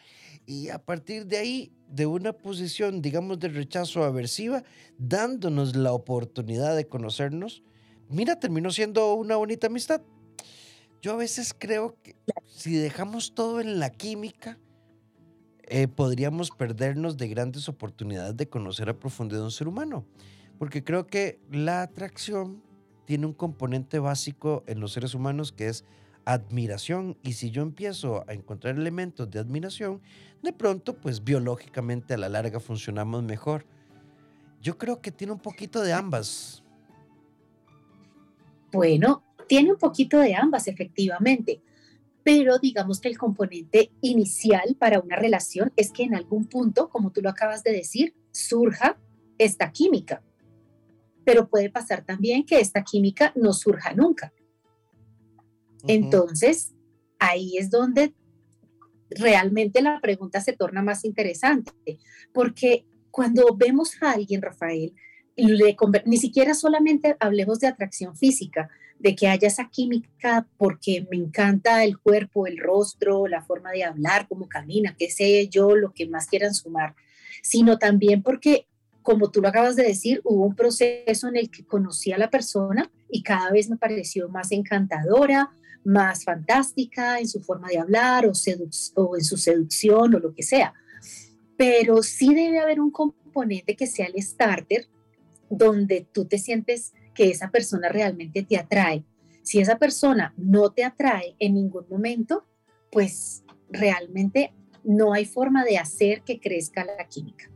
y 0.46 0.68
a 0.68 0.78
partir 0.78 1.26
de 1.26 1.38
ahí, 1.38 1.72
de 1.88 2.06
una 2.06 2.32
posición, 2.32 3.02
digamos, 3.02 3.38
de 3.38 3.48
rechazo 3.48 4.04
aversiva, 4.04 4.62
dándonos 4.98 5.76
la 5.76 5.92
oportunidad 5.92 6.76
de 6.76 6.86
conocernos, 6.86 7.62
mira, 8.08 8.38
terminó 8.38 8.70
siendo 8.70 9.14
una 9.14 9.36
bonita 9.36 9.66
amistad. 9.66 10.00
Yo 11.02 11.12
a 11.12 11.16
veces 11.16 11.54
creo 11.56 11.96
que 12.02 12.16
si 12.46 12.74
dejamos 12.76 13.34
todo 13.34 13.60
en 13.60 13.78
la 13.78 13.90
química, 13.90 14.58
eh, 15.68 15.88
podríamos 15.88 16.50
perdernos 16.50 17.16
de 17.16 17.28
grandes 17.28 17.68
oportunidades 17.68 18.36
de 18.36 18.48
conocer 18.48 18.88
a 18.88 18.98
profundidad 18.98 19.42
a 19.42 19.46
un 19.46 19.50
ser 19.50 19.68
humano. 19.68 20.06
Porque 20.58 20.82
creo 20.82 21.06
que 21.06 21.40
la 21.50 21.82
atracción 21.82 22.62
tiene 23.06 23.26
un 23.26 23.32
componente 23.32 23.98
básico 23.98 24.62
en 24.66 24.80
los 24.80 24.92
seres 24.92 25.14
humanos 25.14 25.52
que 25.52 25.68
es 25.68 25.84
admiración. 26.26 27.16
Y 27.22 27.32
si 27.34 27.50
yo 27.50 27.62
empiezo 27.62 28.24
a 28.28 28.34
encontrar 28.34 28.76
elementos 28.76 29.30
de 29.30 29.38
admiración, 29.38 30.02
de 30.42 30.52
pronto, 30.52 30.98
pues 31.00 31.24
biológicamente 31.24 32.14
a 32.14 32.18
la 32.18 32.28
larga 32.28 32.60
funcionamos 32.60 33.22
mejor. 33.22 33.64
Yo 34.60 34.76
creo 34.76 35.00
que 35.00 35.12
tiene 35.12 35.32
un 35.32 35.38
poquito 35.38 35.80
de 35.80 35.92
ambas. 35.92 36.62
Bueno, 38.72 39.22
tiene 39.48 39.72
un 39.72 39.78
poquito 39.78 40.18
de 40.18 40.34
ambas, 40.34 40.66
efectivamente, 40.66 41.62
pero 42.24 42.58
digamos 42.58 43.00
que 43.00 43.08
el 43.08 43.16
componente 43.16 43.92
inicial 44.00 44.76
para 44.78 44.98
una 44.98 45.14
relación 45.14 45.72
es 45.76 45.92
que 45.92 46.02
en 46.02 46.16
algún 46.16 46.46
punto, 46.46 46.88
como 46.88 47.12
tú 47.12 47.22
lo 47.22 47.30
acabas 47.30 47.62
de 47.62 47.72
decir, 47.72 48.14
surja 48.32 48.98
esta 49.38 49.70
química. 49.70 50.22
Pero 51.26 51.50
puede 51.50 51.68
pasar 51.68 52.06
también 52.06 52.46
que 52.46 52.60
esta 52.60 52.82
química 52.82 53.32
no 53.36 53.52
surja 53.52 53.92
nunca. 53.92 54.32
Entonces, 55.86 56.72
ahí 57.18 57.58
es 57.58 57.68
donde 57.70 58.14
realmente 59.10 59.82
la 59.82 60.00
pregunta 60.00 60.40
se 60.40 60.54
torna 60.54 60.82
más 60.82 61.04
interesante, 61.04 61.72
porque 62.32 62.86
cuando 63.10 63.54
vemos 63.56 64.02
a 64.02 64.12
alguien, 64.12 64.40
Rafael, 64.40 64.94
ni 65.36 66.16
siquiera 66.16 66.54
solamente 66.54 67.16
hablemos 67.20 67.60
de 67.60 67.66
atracción 67.66 68.16
física, 68.16 68.70
de 68.98 69.14
que 69.14 69.28
haya 69.28 69.48
esa 69.48 69.68
química 69.68 70.48
porque 70.56 71.06
me 71.10 71.18
encanta 71.18 71.84
el 71.84 71.98
cuerpo, 71.98 72.46
el 72.46 72.56
rostro, 72.56 73.26
la 73.26 73.42
forma 73.42 73.70
de 73.72 73.84
hablar, 73.84 74.26
cómo 74.28 74.48
camina, 74.48 74.96
qué 74.98 75.10
sé 75.10 75.48
yo, 75.48 75.76
lo 75.76 75.92
que 75.92 76.08
más 76.08 76.28
quieran 76.28 76.54
sumar, 76.54 76.94
sino 77.42 77.78
también 77.78 78.22
porque, 78.22 78.66
como 79.06 79.30
tú 79.30 79.40
lo 79.40 79.46
acabas 79.46 79.76
de 79.76 79.84
decir, 79.84 80.20
hubo 80.24 80.44
un 80.44 80.56
proceso 80.56 81.28
en 81.28 81.36
el 81.36 81.48
que 81.48 81.64
conocí 81.64 82.10
a 82.10 82.18
la 82.18 82.28
persona 82.28 82.90
y 83.08 83.22
cada 83.22 83.52
vez 83.52 83.70
me 83.70 83.76
pareció 83.76 84.28
más 84.28 84.50
encantadora, 84.50 85.52
más 85.84 86.24
fantástica 86.24 87.20
en 87.20 87.28
su 87.28 87.40
forma 87.40 87.68
de 87.68 87.78
hablar 87.78 88.26
o, 88.26 88.32
o 88.96 89.16
en 89.16 89.24
su 89.24 89.36
seducción 89.36 90.12
o 90.12 90.18
lo 90.18 90.34
que 90.34 90.42
sea. 90.42 90.74
Pero 91.56 92.02
sí 92.02 92.34
debe 92.34 92.58
haber 92.58 92.80
un 92.80 92.90
componente 92.90 93.76
que 93.76 93.86
sea 93.86 94.06
el 94.06 94.20
starter 94.20 94.88
donde 95.48 96.04
tú 96.10 96.24
te 96.24 96.38
sientes 96.38 96.92
que 97.14 97.30
esa 97.30 97.52
persona 97.52 97.88
realmente 97.88 98.42
te 98.42 98.58
atrae. 98.58 99.04
Si 99.44 99.60
esa 99.60 99.78
persona 99.78 100.34
no 100.36 100.72
te 100.72 100.82
atrae 100.82 101.36
en 101.38 101.54
ningún 101.54 101.86
momento, 101.88 102.44
pues 102.90 103.44
realmente 103.70 104.52
no 104.82 105.12
hay 105.12 105.26
forma 105.26 105.64
de 105.64 105.78
hacer 105.78 106.22
que 106.22 106.40
crezca 106.40 106.84
la 106.84 107.06
química. 107.06 107.52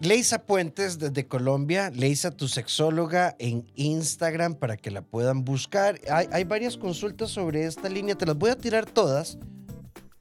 Leisa 0.00 0.46
Puentes 0.46 1.00
desde 1.00 1.26
Colombia, 1.26 1.90
Leisa 1.90 2.30
tu 2.30 2.46
sexóloga 2.46 3.34
en 3.40 3.66
Instagram 3.74 4.54
para 4.54 4.76
que 4.76 4.92
la 4.92 5.02
puedan 5.02 5.44
buscar. 5.44 6.00
Hay, 6.08 6.44
varias 6.44 6.76
consultas 6.76 7.30
sobre 7.30 7.64
esta 7.64 7.88
línea, 7.88 8.14
te 8.14 8.24
las 8.24 8.36
voy 8.38 8.50
a 8.50 8.56
tirar 8.56 8.86
todas 8.86 9.38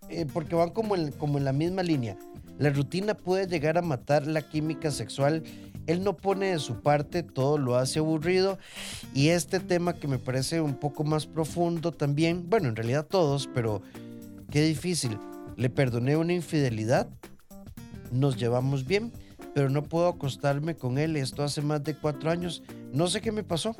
eh, 0.09 0.25
porque 0.33 0.55
van 0.55 0.71
como 0.71 0.95
como 1.19 1.37
en 1.37 1.45
la 1.45 1.53
misma 1.53 1.83
línea. 1.83 2.17
La 2.57 2.71
rutina 2.71 3.13
puede 3.13 3.45
llegar 3.45 3.77
a 3.77 3.83
matar 3.83 4.25
la 4.25 4.41
química 4.41 4.89
sexual. 4.89 5.43
Él 5.85 6.03
no 6.03 6.17
pone 6.17 6.47
de 6.47 6.59
su 6.59 6.81
parte, 6.81 7.21
todo 7.21 7.59
lo 7.59 7.75
hace 7.75 7.99
aburrido. 7.99 8.57
Y 9.13 9.27
este 9.27 9.59
tema 9.59 9.93
que 9.93 10.07
me 10.07 10.17
parece 10.17 10.59
un 10.59 10.73
poco 10.73 11.03
más 11.03 11.27
profundo 11.27 11.91
también, 11.91 12.49
bueno, 12.49 12.67
en 12.67 12.75
realidad 12.75 13.05
todos, 13.05 13.47
pero 13.53 13.83
qué 14.49 14.63
difícil. 14.63 15.19
Le 15.55 15.69
perdoné 15.69 16.17
una 16.17 16.33
infidelidad, 16.33 17.07
nos 18.11 18.37
llevamos 18.37 18.87
bien, 18.87 19.11
pero 19.57 19.71
no 19.71 19.81
puedo 19.81 20.07
acostarme 20.07 20.75
con 20.75 20.99
él. 20.99 21.15
Esto 21.15 21.41
hace 21.41 21.63
más 21.63 21.83
de 21.83 21.95
cuatro 21.95 22.29
años. 22.29 22.61
No 22.93 23.07
sé 23.07 23.21
qué 23.21 23.31
me 23.31 23.43
pasó. 23.43 23.75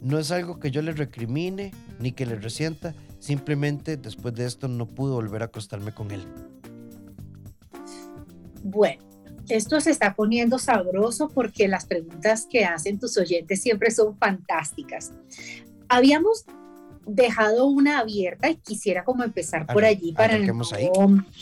No 0.00 0.20
es 0.20 0.30
algo 0.30 0.60
que 0.60 0.70
yo 0.70 0.82
le 0.82 0.92
recrimine 0.92 1.72
ni 1.98 2.12
que 2.12 2.24
le 2.24 2.36
resienta. 2.36 2.94
Simplemente 3.18 3.96
después 3.96 4.36
de 4.36 4.46
esto 4.46 4.68
no 4.68 4.86
pude 4.86 5.14
volver 5.14 5.42
a 5.42 5.46
acostarme 5.46 5.92
con 5.92 6.12
él. 6.12 6.24
Bueno, 8.62 9.02
esto 9.48 9.80
se 9.80 9.90
está 9.90 10.14
poniendo 10.14 10.60
sabroso 10.60 11.28
porque 11.28 11.66
las 11.66 11.84
preguntas 11.84 12.46
que 12.48 12.64
hacen 12.64 13.00
tus 13.00 13.18
oyentes 13.18 13.60
siempre 13.60 13.90
son 13.90 14.16
fantásticas. 14.16 15.10
Habíamos 15.88 16.44
dejado 17.08 17.66
una 17.66 17.98
abierta 17.98 18.50
y 18.50 18.56
quisiera 18.56 19.04
como 19.04 19.24
empezar 19.24 19.66
por 19.66 19.84
allí 19.84 20.12
para 20.12 20.38
no 20.38 20.62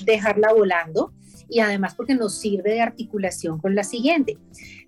dejarla 0.05 0.53
volando 0.53 1.13
y 1.49 1.61
además 1.61 1.95
porque 1.95 2.15
nos 2.15 2.35
sirve 2.35 2.73
de 2.73 2.81
articulación 2.81 3.59
con 3.59 3.75
la 3.75 3.85
siguiente. 3.85 4.39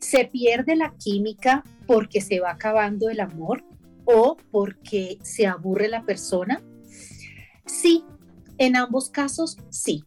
¿Se 0.01 0.25
pierde 0.25 0.77
la 0.77 0.95
química 0.97 1.65
porque 1.87 2.21
se 2.21 2.41
va 2.41 2.53
acabando 2.53 3.11
el 3.11 3.21
amor 3.21 3.65
o 4.05 4.37
porque 4.51 5.19
se 5.23 5.47
aburre 5.47 5.89
la 5.89 6.05
persona? 6.05 6.63
Sí, 7.67 8.05
en 8.57 8.77
ambos 8.77 9.11
casos 9.11 9.59
sí, 9.71 10.05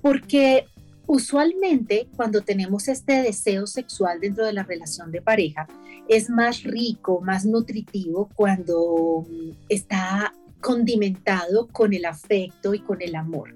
porque 0.00 0.66
Usualmente, 1.06 2.08
cuando 2.16 2.42
tenemos 2.42 2.88
este 2.88 3.22
deseo 3.22 3.66
sexual 3.66 4.20
dentro 4.20 4.44
de 4.44 4.52
la 4.52 4.64
relación 4.64 5.12
de 5.12 5.22
pareja, 5.22 5.68
es 6.08 6.28
más 6.28 6.62
rico, 6.64 7.20
más 7.20 7.44
nutritivo 7.44 8.28
cuando 8.34 9.26
está 9.68 10.34
condimentado 10.60 11.68
con 11.68 11.92
el 11.92 12.04
afecto 12.04 12.74
y 12.74 12.80
con 12.80 13.02
el 13.02 13.14
amor. 13.14 13.54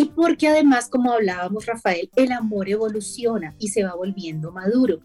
Y 0.00 0.06
porque 0.06 0.48
además, 0.48 0.88
como 0.88 1.12
hablábamos, 1.12 1.66
Rafael, 1.66 2.08
el 2.16 2.32
amor 2.32 2.70
evoluciona 2.70 3.54
y 3.58 3.68
se 3.68 3.84
va 3.84 3.94
volviendo 3.94 4.50
maduro. 4.50 5.00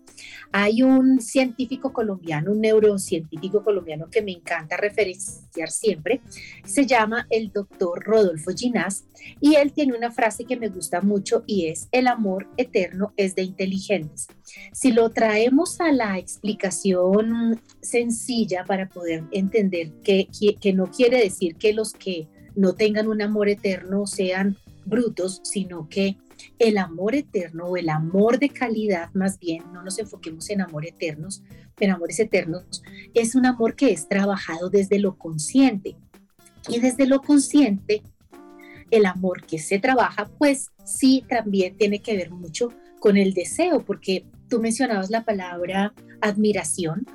Hay 0.54 0.84
un 0.84 1.20
científico 1.20 1.92
colombiano, 1.92 2.54
un 2.54 2.62
neurocientífico 2.62 3.62
colombiano 3.62 4.10
que 4.10 4.22
me 4.22 4.32
encanta 4.32 4.78
referenciar 4.78 5.70
siempre, 5.70 6.22
se 6.64 6.86
llama 6.86 7.28
el 7.30 7.52
doctor 7.52 8.06
Rodolfo 8.06 8.52
Ginás, 8.56 9.04
y 9.42 9.56
él 9.56 9.74
tiene 9.74 9.98
una 9.98 10.12
frase 10.12 10.46
que 10.46 10.56
me 10.56 10.70
gusta 10.70 11.02
mucho 11.02 11.44
y 11.46 11.66
es, 11.68 11.90
el 11.92 12.08
amor 12.08 12.48
eterno 12.56 13.12
es 13.18 13.36
de 13.36 13.42
inteligentes. 13.42 14.28
Si 14.72 14.94
lo 14.94 15.10
traemos 15.10 15.82
a 15.82 15.92
la 15.92 16.18
explicación 16.18 17.60
sencilla 17.82 18.64
para 18.64 18.88
poder 18.88 19.26
entender 19.32 19.92
que, 20.06 20.30
que 20.62 20.72
no 20.72 20.90
quiere 20.90 21.20
decir 21.20 21.58
que 21.58 21.74
los 21.74 21.92
que 21.92 22.30
no 22.56 22.76
tengan 22.76 23.10
un 23.10 23.22
amor 23.22 23.50
eterno 23.50 24.08
sean 24.08 24.56
brutos, 24.86 25.42
sino 25.44 25.88
que 25.90 26.18
el 26.60 26.78
amor 26.78 27.16
eterno 27.16 27.66
o 27.66 27.78
el 27.78 27.90
amor 27.90 28.40
de 28.40 28.50
calidad, 28.50 29.10
más 29.14 29.40
bien, 29.40 29.64
no 29.74 29.84
nos 29.84 30.00
enfoquemos 30.00 30.50
en 30.50 30.62
amor 30.62 30.86
eternos, 30.86 31.44
en 31.80 31.92
amores 31.92 32.20
eternos, 32.20 32.84
es 33.14 33.36
un 33.36 33.46
amor 33.46 33.76
que 33.76 33.92
es 33.92 34.08
trabajado 34.08 34.70
desde 34.70 35.00
lo 35.00 35.18
consciente. 35.18 35.96
Y 36.68 36.80
desde 36.80 37.06
lo 37.06 37.22
consciente, 37.22 38.02
el 38.92 39.06
amor 39.06 39.46
que 39.46 39.60
se 39.60 39.80
trabaja, 39.80 40.30
pues 40.38 40.72
sí, 40.84 41.24
también 41.28 41.78
tiene 41.78 42.02
que 42.02 42.16
ver 42.16 42.32
mucho 42.32 42.70
con 43.06 43.18
el 43.18 43.36
deseo, 43.36 43.86
porque 43.86 44.26
tú 44.50 44.60
mencionabas 44.60 45.12
la 45.12 45.24
palabra 45.24 45.94
admiración 46.22 47.06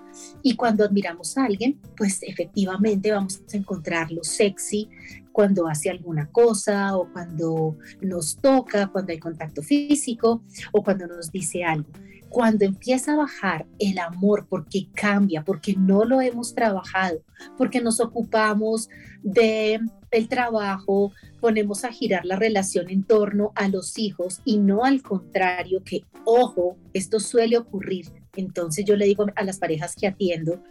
y 0.40 0.54
cuando 0.54 0.84
admiramos 0.84 1.36
a 1.36 1.46
alguien, 1.46 1.80
pues 1.96 2.22
efectivamente 2.22 3.10
vamos 3.10 3.42
a 3.52 3.56
encontrar 3.56 4.12
lo 4.12 4.22
sexy 4.22 4.88
cuando 5.32 5.66
hace 5.66 5.90
alguna 5.90 6.30
cosa 6.30 6.96
o 6.96 7.12
cuando 7.12 7.76
nos 8.00 8.36
toca, 8.36 8.86
cuando 8.86 9.10
hay 9.10 9.18
contacto 9.18 9.62
físico 9.62 10.44
o 10.70 10.84
cuando 10.84 11.08
nos 11.08 11.32
dice 11.32 11.64
algo. 11.64 11.90
Cuando 12.28 12.64
empieza 12.64 13.14
a 13.14 13.16
bajar 13.16 13.66
el 13.80 13.98
amor 13.98 14.46
porque 14.48 14.86
cambia, 14.94 15.42
porque 15.42 15.74
no 15.74 16.04
lo 16.04 16.20
hemos 16.20 16.54
trabajado, 16.54 17.24
porque 17.58 17.80
nos 17.80 17.98
ocupamos 17.98 18.88
de 19.24 19.80
el 20.10 20.28
trabajo, 20.28 21.12
ponemos 21.40 21.84
a 21.84 21.92
girar 21.92 22.24
la 22.24 22.36
relación 22.36 22.90
en 22.90 23.04
torno 23.04 23.52
a 23.54 23.68
los 23.68 23.98
hijos 23.98 24.40
y 24.44 24.58
no 24.58 24.84
al 24.84 25.02
contrario, 25.02 25.82
que 25.84 26.04
ojo, 26.24 26.76
esto 26.92 27.20
suele 27.20 27.56
ocurrir. 27.58 28.06
Entonces 28.36 28.84
yo 28.84 28.96
le 28.96 29.06
digo 29.06 29.26
a 29.34 29.44
las 29.44 29.58
parejas 29.58 29.94
que 29.96 30.06
atiendo, 30.06 30.62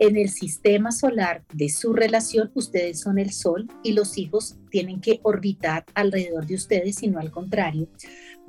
en 0.00 0.16
el 0.16 0.30
sistema 0.30 0.92
solar 0.92 1.44
de 1.52 1.68
su 1.68 1.92
relación, 1.92 2.50
ustedes 2.54 3.00
son 3.00 3.18
el 3.18 3.32
sol 3.32 3.68
y 3.82 3.92
los 3.92 4.16
hijos 4.16 4.56
tienen 4.70 4.98
que 5.00 5.20
orbitar 5.22 5.84
alrededor 5.94 6.46
de 6.46 6.54
ustedes 6.54 7.02
y 7.02 7.08
no 7.08 7.20
al 7.20 7.30
contrario. 7.30 7.86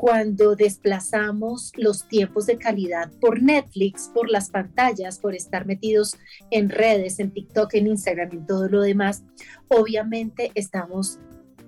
Cuando 0.01 0.55
desplazamos 0.55 1.74
los 1.77 2.08
tiempos 2.08 2.48
de 2.48 2.58
calidad 2.58 3.12
por 3.20 3.43
Netflix, 3.43 4.10
por 4.12 4.31
las 4.31 4.50
pantallas, 4.50 5.20
por 5.20 5.36
estar 5.36 5.67
metidos 5.67 6.17
en 6.50 6.72
redes, 6.72 7.20
en 7.20 7.29
TikTok, 7.29 7.75
en 7.75 7.86
Instagram, 7.86 8.31
en 8.31 8.48
todo 8.48 8.67
lo 8.67 8.81
demás, 8.81 9.24
obviamente 9.67 10.50
estamos 10.55 11.20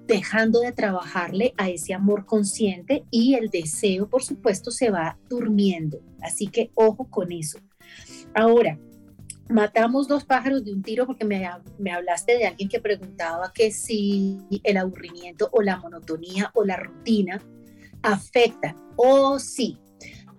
dejando 0.07 0.61
de 0.61 0.71
trabajarle 0.71 1.53
a 1.57 1.69
ese 1.69 1.93
amor 1.93 2.25
consciente 2.25 3.05
y 3.11 3.35
el 3.35 3.51
deseo, 3.51 4.09
por 4.09 4.23
supuesto, 4.23 4.71
se 4.71 4.89
va 4.89 5.19
durmiendo. 5.29 5.99
Así 6.19 6.47
que 6.47 6.71
ojo 6.73 7.07
con 7.11 7.31
eso. 7.31 7.59
Ahora, 8.33 8.79
matamos 9.47 10.07
dos 10.07 10.25
pájaros 10.25 10.65
de 10.65 10.73
un 10.73 10.81
tiro 10.81 11.05
porque 11.05 11.23
me, 11.23 11.45
hablaste 11.91 12.35
de 12.39 12.47
alguien 12.47 12.67
que 12.67 12.81
preguntaba 12.81 13.53
que 13.53 13.69
si 13.69 14.39
el 14.63 14.77
aburrimiento 14.77 15.49
o 15.51 15.61
la 15.61 15.77
monotonía 15.77 16.49
o 16.55 16.65
la 16.65 16.77
rutina 16.77 17.39
afectan. 18.03 18.75
O 18.95 19.39
sí, 19.39 19.77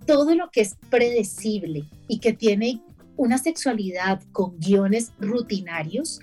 todo 0.07 0.35
lo 0.35 0.51
que 0.51 0.61
es 0.61 0.77
predecible 0.91 1.85
y 2.09 2.21
que 2.21 2.33
tiene 2.33 2.81
una 3.17 3.39
sexualidad 3.39 4.23
con 4.33 4.59
guiones 4.59 5.13
rutinarios, 5.19 6.21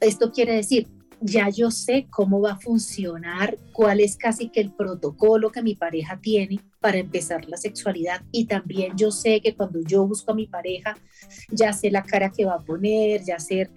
esto 0.00 0.32
quiere 0.32 0.54
decir 0.56 0.88
ya 1.22 1.48
yo 1.48 1.70
sé 1.70 2.06
cómo 2.10 2.40
va 2.40 2.52
a 2.52 2.58
funcionar, 2.58 3.56
cuál 3.72 4.00
es 4.00 4.16
casi 4.16 4.48
que 4.48 4.60
el 4.60 4.72
protocolo 4.72 5.52
que 5.52 5.62
mi 5.62 5.74
pareja 5.74 6.18
tiene 6.20 6.60
para 6.80 6.98
empezar 6.98 7.48
la 7.48 7.56
sexualidad 7.56 8.22
y 8.32 8.46
también 8.46 8.96
yo 8.96 9.12
sé 9.12 9.40
que 9.40 9.54
cuando 9.54 9.80
yo 9.82 10.06
busco 10.06 10.32
a 10.32 10.34
mi 10.34 10.46
pareja, 10.46 10.96
ya 11.48 11.72
sé 11.72 11.90
la 11.90 12.02
cara 12.02 12.30
que 12.30 12.44
va 12.44 12.54
a 12.54 12.64
poner, 12.64 13.22
ya 13.24 13.38
sé 13.38 13.70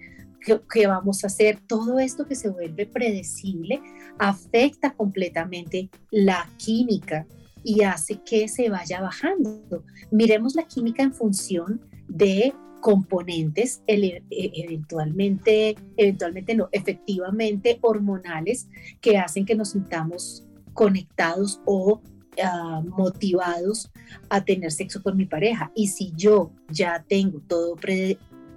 qué, 0.70 0.86
vamos 0.86 1.24
a 1.24 1.26
hacer, 1.26 1.60
todo 1.66 1.98
esto 1.98 2.26
que 2.26 2.34
se 2.34 2.48
vuelve 2.48 2.86
predecible 2.86 3.80
afecta 4.18 4.94
completamente 4.94 5.90
la 6.10 6.48
química 6.56 7.26
y 7.64 7.82
hace 7.82 8.20
que 8.24 8.48
se 8.48 8.70
vaya 8.70 9.00
bajando. 9.00 9.84
Miremos 10.10 10.54
la 10.54 10.66
química 10.66 11.02
en 11.02 11.12
función 11.12 11.80
de 12.08 12.54
componentes 12.80 13.82
e, 13.88 14.22
eventualmente, 14.30 15.76
eventualmente 15.96 16.54
no, 16.54 16.68
efectivamente 16.70 17.78
hormonales 17.82 18.68
que 19.00 19.18
hacen 19.18 19.44
que 19.44 19.56
nos 19.56 19.70
sintamos 19.70 20.46
conectados 20.72 21.60
o 21.64 22.00
ah, 22.40 22.82
motivados 22.86 23.90
a 24.28 24.44
tener 24.44 24.70
sexo 24.70 25.02
con 25.02 25.16
mi 25.16 25.26
pareja. 25.26 25.72
Y 25.74 25.88
si 25.88 26.12
yo 26.14 26.52
ya 26.70 27.04
tengo 27.08 27.40
todo 27.48 27.74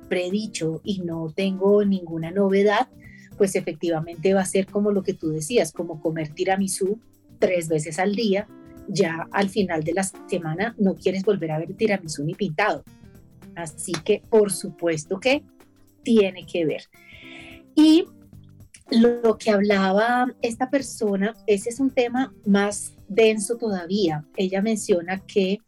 predicho 0.09 0.81
y 0.83 0.99
no 0.99 1.31
tengo 1.33 1.85
ninguna 1.85 2.31
novedad, 2.31 2.89
pues 3.37 3.55
efectivamente 3.55 4.33
va 4.33 4.41
a 4.41 4.45
ser 4.45 4.65
como 4.65 4.91
lo 4.91 5.03
que 5.03 5.13
tú 5.13 5.29
decías, 5.29 5.71
como 5.71 6.01
comer 6.01 6.29
tiramisú 6.29 6.99
tres 7.39 7.69
veces 7.69 7.99
al 7.99 8.15
día. 8.15 8.47
Ya 8.89 9.27
al 9.31 9.49
final 9.49 9.83
de 9.83 9.93
la 9.93 10.03
semana 10.03 10.75
no 10.79 10.95
quieres 10.95 11.23
volver 11.23 11.51
a 11.51 11.59
ver 11.59 11.73
tiramisú 11.75 12.23
ni 12.23 12.33
pintado 12.33 12.83
Así 13.55 13.91
que 14.05 14.21
por 14.29 14.51
supuesto 14.51 15.19
que 15.19 15.43
tiene 16.03 16.45
que 16.45 16.65
ver. 16.65 16.83
Y 17.75 18.05
lo 18.89 19.37
que 19.37 19.51
hablaba 19.51 20.33
esta 20.41 20.69
persona, 20.69 21.35
ese 21.45 21.69
es 21.69 21.79
un 21.79 21.91
tema 21.91 22.33
más 22.45 22.93
denso 23.07 23.57
todavía. 23.57 24.25
Ella 24.35 24.61
menciona 24.61 25.19
que 25.19 25.59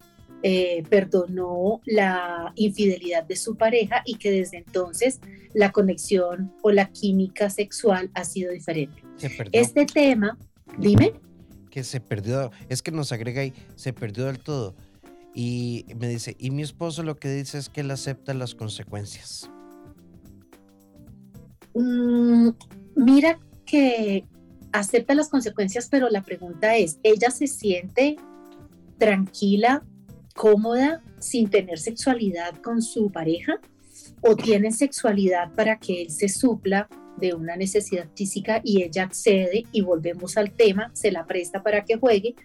eh, 0.44 0.84
perdonó 0.90 1.82
la 1.86 2.52
infidelidad 2.56 3.24
de 3.24 3.36
su 3.36 3.56
pareja 3.56 4.02
y 4.06 4.16
que 4.16 4.32
desde 4.32 4.58
entonces 4.58 5.20
la 5.54 5.72
conexión 5.72 6.54
o 6.64 6.72
la 6.72 6.92
química 6.92 7.50
sexual 7.50 8.10
ha 8.14 8.24
sido 8.24 8.52
diferente. 8.52 9.04
Este 9.52 9.86
tema, 9.86 10.38
dime. 10.78 11.14
Que 11.70 11.84
se 11.84 12.00
perdió, 12.00 12.52
es 12.70 12.82
que 12.82 12.92
nos 12.92 13.12
agrega 13.12 13.42
ahí, 13.42 13.54
se 13.76 13.94
perdió 13.94 14.26
del 14.26 14.40
todo. 14.40 14.76
Y 15.34 15.86
me 15.98 16.08
dice, 16.10 16.36
y 16.40 16.52
mi 16.52 16.64
esposo 16.64 17.04
lo 17.04 17.18
que 17.18 17.30
dice 17.30 17.58
es 17.58 17.70
que 17.70 17.82
él 17.82 17.92
acepta 17.92 18.34
las 18.34 18.56
consecuencias. 18.56 19.50
Mm, 21.74 22.50
mira 22.96 23.40
que 23.66 24.26
acepta 24.74 25.14
las 25.14 25.30
consecuencias, 25.30 25.88
pero 25.90 26.10
la 26.10 26.24
pregunta 26.24 26.76
es, 26.76 27.00
¿ella 27.04 27.30
se 27.30 27.48
siente 27.48 28.18
tranquila, 28.98 29.84
cómoda, 30.34 31.04
sin 31.20 31.50
tener 31.50 31.80
sexualidad 31.80 32.56
con 32.62 32.82
su 32.82 33.12
pareja? 33.12 33.60
¿O 34.22 34.36
tiene 34.36 34.72
sexualidad 34.72 35.54
para 35.54 35.78
que 35.80 36.04
él 36.04 36.12
se 36.12 36.30
supla 36.30 36.88
de 37.18 37.34
una 37.34 37.56
necesidad 37.56 38.08
física 38.16 38.62
y 38.64 38.84
ella 38.84 39.04
accede 39.04 39.64
y 39.72 39.82
volvemos 39.82 40.38
al 40.38 40.52
tema, 40.52 40.92
se 40.94 41.12
la 41.12 41.26
presta 41.26 41.62
para 41.62 41.84
que 41.84 41.98
juegue? 41.98 42.36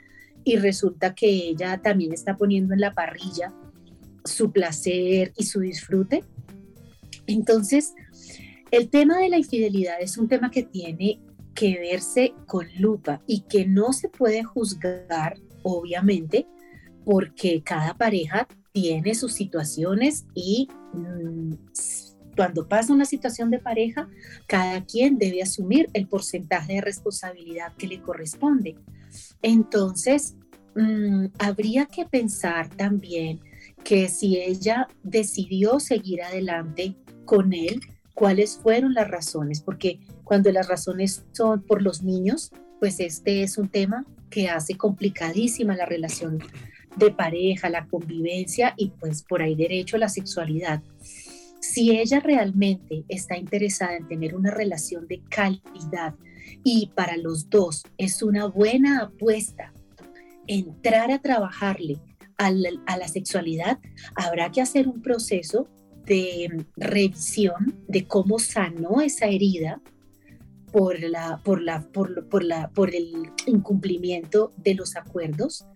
y 0.46 0.57
resulta 0.59 1.12
que 1.12 1.27
ella 1.27 1.83
también 1.83 2.12
está 2.12 2.37
poniendo 2.37 2.72
en 2.72 2.81
la 2.81 2.94
parrilla 2.94 3.53
su 4.25 4.53
placer 4.53 5.33
y 5.37 5.44
su 5.44 5.59
disfrute. 5.59 6.22
Entonces, 7.27 7.94
el 8.70 8.88
tema 8.88 9.18
de 9.18 9.29
la 9.29 9.38
infidelidad 9.38 10.01
es 10.01 10.16
un 10.16 10.29
tema 10.29 10.53
que 10.53 10.62
tiene 10.62 11.20
que 11.53 11.81
verse 11.81 12.33
con 12.46 12.68
lupa 12.79 13.20
y 13.27 13.40
que 13.40 13.66
no 13.66 13.92
se 13.92 14.09
puede 14.09 14.44
juzgar, 14.44 15.37
obviamente, 15.64 16.46
porque 17.07 17.62
cada 17.62 17.95
pareja 17.95 18.49
tiene 18.73 19.14
sus 19.14 19.33
situaciones 19.33 20.27
y 20.35 20.69
mm, 20.92 21.53
cuando 22.35 22.69
pasa 22.69 22.92
una 22.92 23.05
situación 23.05 23.49
de 23.53 23.61
pareja, 23.61 24.09
cada 24.49 24.85
quien 24.85 25.16
debe 25.16 25.40
asumir 25.40 25.88
el 25.92 26.09
porcentaje 26.09 26.75
de 26.75 26.81
responsabilidad 26.81 27.73
que 27.79 27.87
le 27.87 28.03
corresponde. 28.03 28.75
Entonces, 29.40 30.35
mm, 30.75 31.27
habría 31.38 31.87
que 31.87 32.07
pensar 32.07 32.69
también 32.71 33.40
que 33.85 34.09
si 34.09 34.38
ella 34.38 34.88
decidió 35.05 35.79
seguir 35.79 36.23
adelante 36.23 36.97
con 37.25 37.53
él, 37.53 37.81
cuáles 38.14 38.59
fueron 38.59 38.95
las 38.95 39.09
razones, 39.09 39.61
porque 39.61 40.01
cuando 40.25 40.51
las 40.51 40.66
razones 40.66 41.25
son 41.31 41.62
por 41.62 41.83
los 41.83 42.03
niños, 42.03 42.51
pues 42.81 42.99
este 42.99 43.45
es 43.45 43.59
un 43.59 43.69
tema 43.69 44.05
que 44.29 44.49
hace 44.49 44.77
complicadísima 44.77 45.77
la 45.77 45.87
relación 45.87 46.40
de 46.97 47.11
pareja, 47.11 47.69
la 47.69 47.87
convivencia 47.87 48.75
y 48.77 48.91
pues 48.91 49.23
por 49.23 49.43
ahí 49.43 49.55
derecho 49.55 49.99
la 49.99 50.09
sexualidad. 50.09 50.83
Si 51.61 51.97
ella 51.99 52.21
realmente 52.21 53.05
está 53.09 53.37
interesada 53.37 53.97
en 53.97 54.09
tener 54.09 54.35
una 54.35 54.51
relación 54.51 55.07
de 55.07 55.21
calidad 55.29 56.15
y 56.65 56.93
para 56.95 57.17
los 57.17 57.51
dos 57.51 57.83
es 57.99 58.23
una 58.23 58.47
buena 58.47 59.01
apuesta 59.03 59.73
entrar 60.47 61.11
a 61.11 61.21
trabajarle 61.21 61.99
a 62.39 62.51
la, 62.51 63.09
sexualidad, 63.09 63.79
habrá 64.15 64.51
que 64.51 64.61
hacer 64.61 64.89
un 64.89 65.01
proceso 65.01 65.69
de 66.05 66.67
revisión 66.77 67.83
de 67.89 68.07
cómo 68.07 68.39
sanó 68.39 69.01
esa 69.01 69.27
herida 69.27 69.81
por 70.71 70.95
el 70.95 71.17
incumplimiento 73.47 74.53
de 74.59 74.75
los 74.75 74.97
acuerdos 74.97 75.67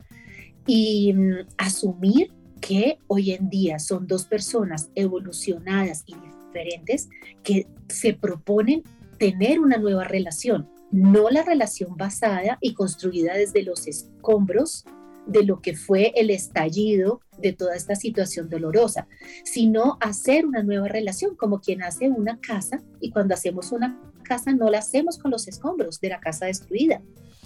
y 0.72 1.12
mm, 1.12 1.48
asumir 1.58 2.30
que 2.60 3.00
hoy 3.08 3.32
en 3.32 3.50
día 3.50 3.80
son 3.80 4.06
dos 4.06 4.24
personas 4.24 4.88
evolucionadas 4.94 6.04
y 6.06 6.14
diferentes 6.14 7.08
que 7.42 7.66
se 7.88 8.14
proponen 8.14 8.84
tener 9.18 9.58
una 9.58 9.78
nueva 9.78 10.04
relación, 10.04 10.70
no 10.92 11.28
la 11.28 11.42
relación 11.42 11.96
basada 11.96 12.56
y 12.60 12.74
construida 12.74 13.34
desde 13.34 13.64
los 13.64 13.88
escombros 13.88 14.84
de 15.26 15.42
lo 15.42 15.60
que 15.60 15.74
fue 15.74 16.12
el 16.14 16.30
estallido 16.30 17.20
de 17.38 17.52
toda 17.52 17.74
esta 17.74 17.96
situación 17.96 18.48
dolorosa, 18.48 19.08
sino 19.42 19.98
hacer 20.00 20.46
una 20.46 20.62
nueva 20.62 20.86
relación, 20.86 21.34
como 21.34 21.60
quien 21.60 21.82
hace 21.82 22.08
una 22.08 22.38
casa 22.38 22.80
y 23.00 23.10
cuando 23.10 23.34
hacemos 23.34 23.72
una 23.72 24.00
casa 24.22 24.52
no 24.52 24.70
la 24.70 24.78
hacemos 24.78 25.18
con 25.18 25.32
los 25.32 25.48
escombros 25.48 26.00
de 26.00 26.10
la 26.10 26.20
casa 26.20 26.46
destruida, 26.46 27.02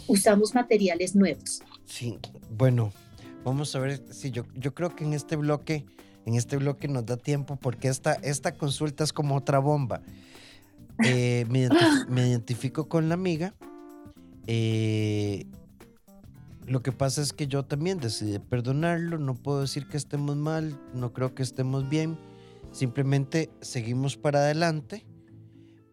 usamos 0.09 0.55
materiales 0.55 1.17
nuevos. 1.17 1.63
Sí, 1.87 2.19
bueno, 2.51 2.93
vamos 3.45 3.75
a 3.77 3.79
ver 3.79 4.03
si 4.11 4.31
yo, 4.31 4.45
yo 4.55 4.75
creo 4.75 4.97
que 4.97 5.05
en 5.05 5.13
este 5.13 5.37
bloque, 5.37 5.85
en 6.25 6.35
este 6.35 6.57
bloque 6.57 6.89
nos 6.89 7.05
da 7.07 7.17
tiempo 7.17 7.57
porque 7.57 7.89
esta, 7.89 8.15
esta 8.15 8.57
consulta 8.57 9.05
es 9.05 9.13
como 9.13 9.37
otra 9.37 9.59
bomba. 9.59 10.01
Eh, 11.05 11.45
me, 12.09 12.29
identifico 12.29 12.89
con 12.89 13.09
la 13.09 13.15
amiga. 13.15 13.55
Eh, 14.47 15.47
lo 16.67 16.83
que 16.83 16.93
pasa 16.93 17.21
es 17.21 17.33
que 17.33 17.47
yo 17.47 17.65
también 17.65 17.99
decidí 17.99 18.39
perdonarlo, 18.39 19.19
no 19.19 19.35
puedo 19.35 19.61
decir 19.61 19.87
que 19.87 19.99
estemos 19.99 20.37
mal, 20.37 20.81
no 20.95 21.13
creo 21.13 21.35
que 21.35 21.43
estemos 21.43 21.89
bien, 21.91 22.19
simplemente 22.73 23.51
seguimos 23.61 24.17
para 24.17 24.39
adelante, 24.41 25.05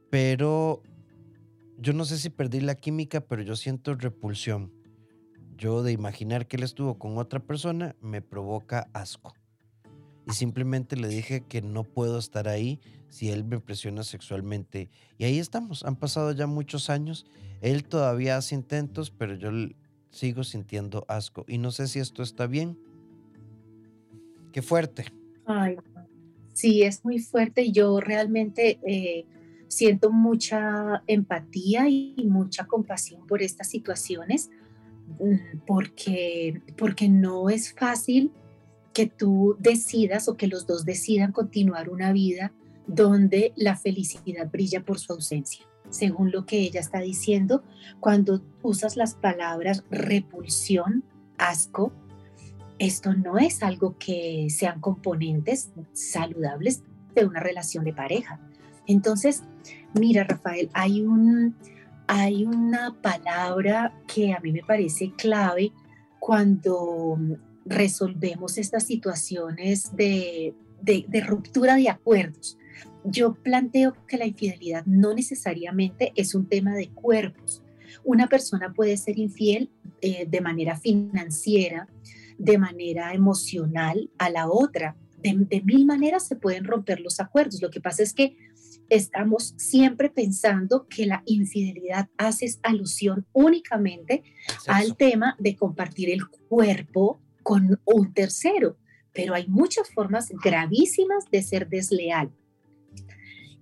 pero 0.10 0.82
yo 1.78 1.92
no 1.92 2.06
sé 2.06 2.18
si 2.18 2.30
perdí 2.30 2.62
la 2.62 2.76
química, 2.76 3.20
pero 3.20 3.42
yo 3.42 3.58
siento 3.58 3.96
repulsión. 3.96 4.72
Yo 5.62 5.84
de 5.84 5.92
imaginar 5.92 6.48
que 6.48 6.58
él 6.58 6.64
estuvo 6.64 6.98
con 6.98 7.20
otra 7.20 7.40
persona 7.40 7.96
me 8.02 8.24
provoca 8.24 8.90
asco. 8.94 9.36
Y 10.28 10.32
simplemente 10.32 10.96
le 10.96 11.08
dije 11.08 11.42
que 11.48 11.62
no 11.62 11.84
puedo 11.84 12.18
estar 12.18 12.48
ahí 12.48 12.80
si 13.10 13.30
él 13.30 13.44
me 13.44 13.60
presiona 13.60 14.04
sexualmente. 14.04 14.90
Y 15.20 15.26
ahí 15.26 15.38
estamos, 15.38 15.86
han 15.86 15.98
pasado 15.98 16.32
ya 16.32 16.48
muchos 16.48 16.90
años. 16.90 17.28
Él 17.62 17.84
todavía 17.84 18.38
hace 18.38 18.56
intentos, 18.56 19.12
pero 19.12 19.36
yo 19.36 19.52
sigo 20.10 20.44
sintiendo 20.44 21.06
asco. 21.08 21.46
Y 21.48 21.60
no 21.60 21.70
sé 21.70 21.88
si 21.88 22.00
esto 22.00 22.24
está 22.24 22.48
bien. 22.48 22.80
Qué 24.52 24.64
fuerte. 24.64 25.06
Sí, 26.54 26.82
es 26.82 27.06
muy 27.06 27.20
fuerte. 27.20 27.72
Yo 27.72 28.00
realmente 28.00 28.80
eh, 28.84 29.28
siento 29.68 30.12
mucha 30.12 31.04
empatía 31.06 31.88
y 31.88 32.16
mucha 32.28 32.66
compasión 32.66 33.28
por 33.28 33.44
estas 33.44 33.70
situaciones, 33.70 34.50
porque, 35.66 36.62
porque 36.78 37.10
no 37.10 37.50
es 37.50 37.74
fácil 37.74 38.32
que 38.94 39.08
tú 39.08 39.56
decidas 39.60 40.28
o 40.28 40.36
que 40.36 40.48
los 40.48 40.68
dos 40.68 40.86
decidan 40.86 41.32
continuar 41.32 41.90
una 41.90 42.12
vida 42.12 42.52
donde 42.88 43.54
la 43.56 43.78
felicidad 43.78 44.50
brilla 44.52 44.84
por 44.84 45.00
su 45.00 45.14
ausencia 45.14 45.66
según 45.92 46.32
lo 46.32 46.46
que 46.46 46.60
ella 46.60 46.80
está 46.80 47.00
diciendo, 47.00 47.64
cuando 48.00 48.42
usas 48.62 48.96
las 48.96 49.16
palabras 49.16 49.84
repulsión, 49.92 51.04
asco, 51.38 51.92
esto 52.80 53.14
no 53.14 53.38
es 53.38 53.62
algo 53.62 53.96
que 54.00 54.48
sean 54.50 54.80
componentes 54.80 55.72
saludables 55.94 56.84
de 57.14 57.26
una 57.26 57.40
relación 57.40 57.84
de 57.84 57.94
pareja. 57.94 58.40
Entonces, 58.88 59.44
mira, 59.94 60.24
Rafael, 60.24 60.70
hay, 60.74 61.02
un, 61.02 61.56
hay 62.14 62.46
una 62.46 63.02
palabra 63.02 63.94
que 64.06 64.34
a 64.34 64.40
mí 64.40 64.52
me 64.52 64.64
parece 64.64 65.14
clave 65.18 65.72
cuando 66.20 67.18
resolvemos 67.66 68.58
estas 68.58 68.86
situaciones 68.86 69.96
de, 69.96 70.54
de 70.82 71.22
ruptura 71.22 71.76
de 71.76 71.90
acuerdos 71.90 72.58
yo 73.04 73.34
planteo 73.34 73.96
que 74.08 74.18
la 74.18 74.26
infidelidad 74.26 74.86
no 74.86 75.14
necesariamente 75.14 76.12
es 76.16 76.36
un 76.36 76.48
tema 76.48 76.76
de 76.76 76.90
cuerpos. 76.90 77.64
Una 78.04 78.28
persona 78.28 78.74
puede 78.74 78.98
ser 78.98 79.18
infiel 79.18 79.70
eh, 80.02 80.26
de 80.28 80.42
manera 80.42 80.78
financiera, 80.78 81.88
de 82.38 82.58
manera 82.58 83.14
emocional 83.14 84.10
a 84.18 84.30
la 84.30 84.50
otra. 84.50 84.96
De, 85.22 85.62
mil 85.64 85.86
maneras 85.86 86.28
se 86.28 86.36
pueden 86.36 86.64
romper 86.64 87.00
los 87.00 87.20
acuerdos. 87.20 87.62
Lo 87.62 87.70
que 87.70 87.82
pasa 87.82 88.04
es 88.04 88.14
que 88.14 88.36
estamos 88.92 89.54
siempre 89.56 90.10
pensando 90.10 90.86
que 90.90 91.06
la 91.06 91.24
infidelidad 91.26 92.10
hace 92.18 92.54
alusión 92.62 93.26
únicamente 93.32 94.22
al 94.68 94.98
tema 94.98 95.38
de 95.40 95.56
compartir 95.56 96.10
el 96.10 96.28
cuerpo 96.28 97.22
con 97.42 97.80
un 97.86 98.14
tercero, 98.14 98.76
pero 99.14 99.34
hay 99.34 99.48
muchas 99.48 99.90
formas 99.94 100.30
gravísimas 100.44 101.24
de 101.32 101.42
ser 101.42 101.70
desleal. 101.70 102.32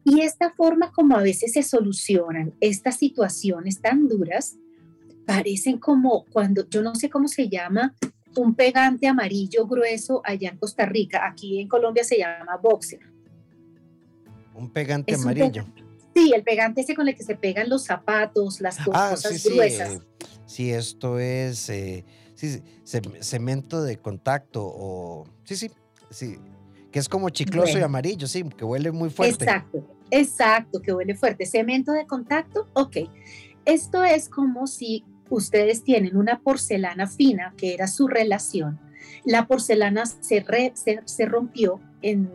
Y 0.04 0.22
esta 0.22 0.50
forma 0.50 0.92
como 0.92 1.16
a 1.16 1.22
veces 1.22 1.54
se 1.54 1.62
solucionan 1.62 2.56
estas 2.60 2.98
situaciones 2.98 3.82
tan 3.82 4.08
duras, 4.08 4.58
parecen 5.28 5.78
como 5.78 6.26
cuando, 6.26 6.68
yo 6.68 6.82
no 6.82 6.96
sé 6.96 7.12
cómo 7.12 7.28
se 7.28 7.50
llama, 7.50 7.96
un 8.36 8.56
pegante 8.56 9.08
amarillo 9.08 9.68
grueso 9.68 10.24
allá 10.26 10.50
en 10.50 10.58
Costa 10.58 10.88
Rica, 10.88 11.28
aquí 11.28 11.60
en 11.60 11.68
Colombia 11.68 12.04
se 12.04 12.18
llama 12.18 12.58
boxer. 12.58 13.19
Un 14.60 14.70
pegante 14.72 15.16
amarillo. 15.16 15.66
sí, 16.14 16.32
el 16.36 16.44
pegante 16.44 16.82
ese 16.82 16.96
con 16.96 17.08
el 17.08 17.16
que 17.16 17.24
se 17.24 17.36
pegan 17.36 17.70
los 17.70 17.86
zapatos, 17.86 18.62
las 18.62 18.80
ah, 18.92 19.12
cosas 19.12 19.44
gruesas. 19.44 20.00
Sí, 20.46 20.72
esto 20.72 21.20
es 21.20 21.70
eh, 21.70 22.06
cemento 23.22 23.82
de 23.82 23.98
contacto 23.98 24.64
o... 24.66 25.26
Sí, 25.44 25.56
sí, 25.56 25.72
sí 26.10 26.38
que 26.92 27.00
es 27.00 27.10
como 27.10 27.30
chicloso 27.30 27.78
y 27.78 27.82
amarillo, 27.82 28.28
sí, 28.28 28.44
que 28.44 28.66
huele 28.66 28.92
muy 28.92 29.10
fuerte. 29.10 29.46
Exacto, 29.46 29.86
exacto, 30.12 30.82
que 30.82 30.94
huele 30.94 31.16
fuerte. 31.16 31.46
Cemento 31.46 31.92
de 31.92 32.06
contacto, 32.06 32.68
ok. 32.74 32.98
Esto 33.66 34.04
es 34.04 34.30
como 34.30 34.68
si 34.68 35.06
ustedes 35.30 35.84
tienen 35.84 36.18
una 36.18 36.40
porcelana 36.40 37.08
fina, 37.08 37.54
que 37.58 37.74
era 37.74 37.88
su 37.88 38.08
relación. 38.08 38.80
La 39.26 39.48
porcelana 39.48 40.06
se, 40.06 40.44
se, 41.06 41.26
rompió 41.26 41.80
en 42.02 42.30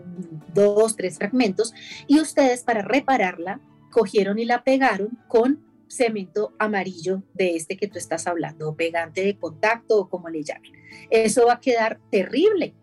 dos, 0.54 0.96
tres 0.96 1.16
fragmentos 1.16 1.72
y 2.06 2.20
ustedes 2.20 2.62
para 2.62 2.82
repararla 2.82 3.60
cogieron 3.90 4.38
y 4.38 4.44
la 4.44 4.64
pegaron 4.64 5.18
con 5.28 5.64
cemento 5.88 6.52
amarillo 6.58 7.22
de 7.34 7.56
este 7.56 7.76
que 7.76 7.88
tú 7.88 7.98
estás 7.98 8.26
hablando, 8.26 8.74
pegante 8.74 9.24
de 9.24 9.36
contacto 9.36 10.00
o 10.00 10.08
como 10.08 10.28
le 10.28 10.42
llamen. 10.42 10.72
Eso 11.10 11.46
va 11.46 11.54
a 11.54 11.60
quedar 11.60 12.00
terrible 12.10 12.74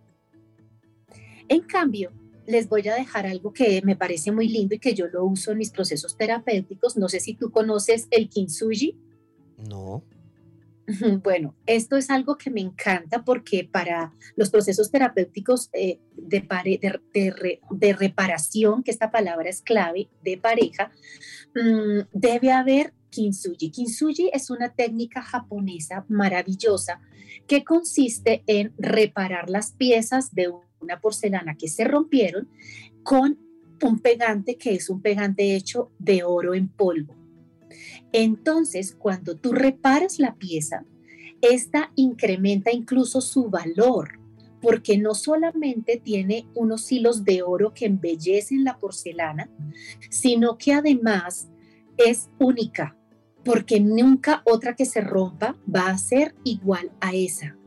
en 1.51 1.63
cambio, 1.63 2.13
les 2.47 2.69
voy 2.69 2.87
a 2.87 2.95
dejar 2.95 3.27
algo 3.27 3.51
que 3.51 3.81
me 3.83 3.97
parece 3.97 4.31
muy 4.31 4.47
lindo 4.47 4.73
y 4.73 4.79
que 4.79 4.93
yo 4.93 5.07
lo 5.07 5.25
uso 5.25 5.51
en 5.51 5.57
mis 5.57 5.69
procesos 5.69 6.15
terapéuticos. 6.15 6.95
No 6.95 7.09
sé 7.09 7.19
si 7.19 7.33
tú 7.33 7.51
conoces 7.51 8.07
el 8.09 8.29
kintsugi. 8.29 8.97
No. 9.69 10.01
Bueno, 11.23 11.55
esto 11.65 11.97
es 11.97 12.09
algo 12.09 12.37
que 12.37 12.49
me 12.49 12.61
encanta 12.61 13.23
porque 13.23 13.67
para 13.71 14.13
los 14.35 14.49
procesos 14.49 14.91
terapéuticos 14.91 15.69
eh, 15.73 15.99
de, 16.15 17.93
reparación, 17.93 18.83
que 18.83 18.91
esta 18.91 19.11
palabra 19.11 19.49
es 19.49 19.61
clave, 19.61 20.09
de 20.23 20.37
pareja, 20.37 20.91
mm, 21.55 22.09
debe 22.13 22.51
haber 22.51 22.93
kintsugi. 23.09 23.71
Kintsugi 23.71 24.29
es 24.33 24.49
una 24.49 24.73
técnica 24.73 25.21
japonesa 25.21 26.05
maravillosa 26.07 27.01
que 27.47 27.63
consiste 27.63 28.43
en 28.47 28.73
reparar 28.77 29.49
las 29.49 29.71
piezas 29.73 30.33
de 30.33 30.49
un 30.49 30.71
una 30.81 30.99
porcelana 30.99 31.55
que 31.55 31.67
se 31.67 31.83
rompieron 31.83 32.49
con 33.03 33.39
un 33.81 33.99
pegante 33.99 34.57
que 34.57 34.75
es 34.75 34.89
un 34.89 35.01
pegante 35.01 35.55
hecho 35.55 35.91
de 35.97 36.23
oro 36.23 36.53
en 36.53 36.67
polvo. 36.67 37.15
Entonces, 38.11 38.95
cuando 38.97 39.37
tú 39.37 39.53
reparas 39.53 40.19
la 40.19 40.35
pieza, 40.35 40.85
esta 41.41 41.91
incrementa 41.95 42.71
incluso 42.71 43.21
su 43.21 43.49
valor, 43.49 44.19
porque 44.61 44.97
no 44.97 45.15
solamente 45.15 45.99
tiene 46.03 46.47
unos 46.53 46.91
hilos 46.91 47.23
de 47.25 47.41
oro 47.41 47.73
que 47.73 47.85
embellecen 47.85 48.63
la 48.63 48.77
porcelana, 48.77 49.49
sino 50.09 50.57
que 50.57 50.73
además 50.73 51.49
es 51.97 52.29
única, 52.39 52.95
porque 53.43 53.79
nunca 53.79 54.43
otra 54.45 54.75
que 54.75 54.85
se 54.85 55.01
rompa 55.01 55.57
va 55.73 55.89
a 55.89 55.97
ser 55.97 56.35
igual 56.43 56.91
a 57.01 57.13
esa. 57.13 57.57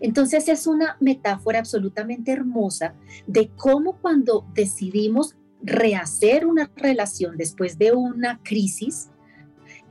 Entonces 0.00 0.48
es 0.48 0.66
una 0.66 0.96
metáfora 1.00 1.58
absolutamente 1.58 2.32
hermosa 2.32 2.94
de 3.26 3.50
cómo 3.56 3.98
cuando 4.00 4.46
decidimos 4.54 5.36
rehacer 5.62 6.46
una 6.46 6.70
relación 6.76 7.36
después 7.36 7.78
de 7.78 7.92
una 7.92 8.40
crisis, 8.42 9.10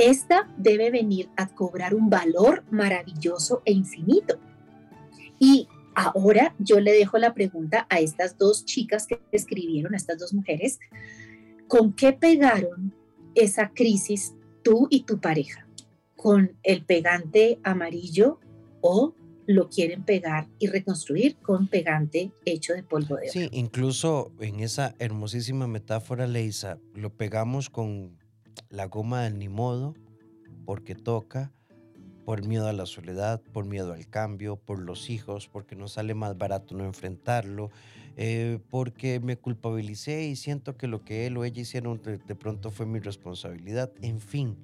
esta 0.02 0.50
debe 0.58 0.90
venir 0.90 1.30
a 1.38 1.48
cobrar 1.48 1.94
un 1.94 2.10
valor 2.10 2.64
maravilloso 2.72 3.62
e 3.66 3.72
infinito. 3.72 4.40
Y 5.40 5.68
ahora 5.96 6.56
yo 6.60 6.80
le 6.80 6.92
dejo 6.92 7.18
la 7.18 7.34
pregunta 7.34 7.88
a 7.90 8.00
estas 8.00 8.38
dos 8.38 8.66
chicas 8.66 9.08
que 9.08 9.20
escribieron, 9.32 9.94
a 9.94 9.98
estas 9.98 10.18
dos 10.18 10.34
mujeres, 10.34 10.80
¿con 11.68 11.94
qué 11.94 12.14
pegaron 12.14 12.94
esa 13.36 13.70
crisis 13.70 14.34
tú 14.64 14.88
y 14.90 15.04
tu 15.04 15.20
pareja? 15.20 15.68
¿Con 16.16 16.58
el 16.64 16.84
pegante 16.84 17.60
amarillo 17.64 18.40
o 18.82 19.16
lo 19.48 19.70
quieren 19.70 20.04
pegar 20.04 20.48
y 20.60 20.68
reconstruir 20.68 21.38
con 21.38 21.68
pegante 21.68 22.32
hecho 22.46 22.74
de 22.74 22.84
polvo 22.84 23.16
de 23.16 23.24
oro? 23.24 23.32
Sí, 23.32 23.50
incluso 23.52 24.32
en 24.40 24.60
esa 24.60 24.96
hermosísima 25.00 25.68
metáfora, 25.68 26.28
Leisa, 26.28 26.80
lo 26.94 27.16
pegamos 27.16 27.70
con 27.70 28.21
la 28.70 28.86
goma 28.86 29.24
del 29.24 29.40
ni 29.40 29.50
modo, 29.50 29.96
porque 30.66 30.96
toca, 30.96 31.52
por 32.26 32.46
miedo 32.46 32.68
a 32.68 32.74
la 32.74 32.86
soledad, 32.86 33.42
por 33.42 33.66
miedo 33.66 33.94
al 33.94 34.08
cambio, 34.08 34.56
por 34.56 34.80
los 34.80 35.10
hijos, 35.10 35.48
porque 35.48 35.76
nos 35.76 35.94
sale 35.94 36.14
más 36.14 36.38
barato 36.38 36.76
no 36.76 36.86
enfrentarlo, 36.86 37.72
eh, 38.18 38.60
porque 38.70 39.20
me 39.20 39.38
culpabilicé 39.38 40.26
y 40.26 40.36
siento 40.36 40.78
que 40.78 40.88
lo 40.88 41.04
que 41.04 41.28
él 41.28 41.38
o 41.38 41.44
ella 41.44 41.62
hicieron 41.62 42.02
de, 42.02 42.36
pronto 42.36 42.72
fue 42.72 42.86
mi 42.86 43.00
responsabilidad, 43.00 43.92
en 44.02 44.20
fin. 44.20 44.58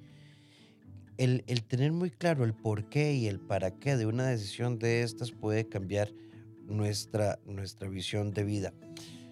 El, 1.16 1.42
el, 1.48 1.64
tener 1.64 1.92
muy 1.92 2.10
claro 2.10 2.44
el 2.44 2.54
por 2.54 2.88
qué 2.88 3.14
y 3.14 3.26
el 3.26 3.40
para 3.40 3.72
qué 3.72 3.96
de 3.96 4.06
una 4.06 4.26
decisión 4.28 4.78
de 4.78 5.02
estas 5.02 5.32
puede 5.32 5.68
cambiar 5.68 6.12
nuestra, 6.68 7.40
nuestra 7.44 7.88
visión 7.88 8.30
de 8.30 8.44
vida. 8.44 8.72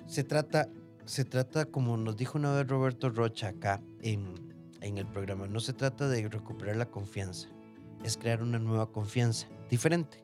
Se 0.07 0.25
trata, 0.25 0.69
se 1.07 1.25
trata, 1.25 1.67
como 1.67 1.97
nos 1.97 2.17
dijo 2.17 2.37
una 2.37 2.53
vez 2.53 2.67
Roberto 2.67 3.09
Rocha 3.11 3.49
acá 3.49 3.81
en, 4.03 4.35
el 4.81 5.07
programa, 5.07 5.47
no 5.47 5.59
se 5.61 5.73
trata 5.73 6.09
de 6.09 6.29
recuperar 6.29 6.77
la 6.77 6.91
confianza, 6.91 7.49
es 8.05 8.17
crear 8.17 8.43
una 8.43 8.59
nueva 8.59 8.93
confianza, 8.93 9.49
diferente, 9.71 10.23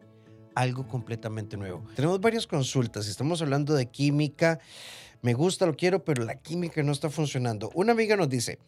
algo 0.55 0.87
completamente 0.87 1.57
nuevo. 1.57 1.85
Tenemos 1.97 2.21
varias 2.21 2.47
consultas, 2.47 3.09
estamos 3.09 3.43
hablando 3.43 3.75
de 3.75 3.87
química, 3.87 4.61
me 5.21 5.35
gusta, 5.35 5.67
lo 5.67 5.75
quiero, 5.75 6.05
pero 6.05 6.25
la 6.25 6.37
química 6.37 6.83
no 6.83 6.93
está 6.93 7.11
funcionando. 7.11 7.71
Una 7.75 7.93
amiga 7.93 8.17
nos 8.17 8.29
dice, 8.29 8.59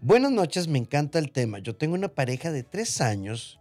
buenas 0.00 0.30
noches, 0.30 0.68
me 0.68 0.78
encanta 0.78 1.18
el 1.18 1.32
tema, 1.32 1.58
yo 1.58 1.74
tengo 1.74 1.94
una 1.94 2.08
pareja 2.08 2.52
de 2.52 2.62
tres 2.62 3.00
años 3.00 3.60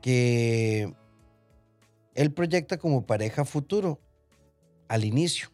que 0.00 0.92
él 2.14 2.32
proyecta 2.32 2.76
como 2.78 3.06
pareja 3.06 3.44
futuro 3.44 4.00
al 4.88 5.04
inicio. 5.04 5.51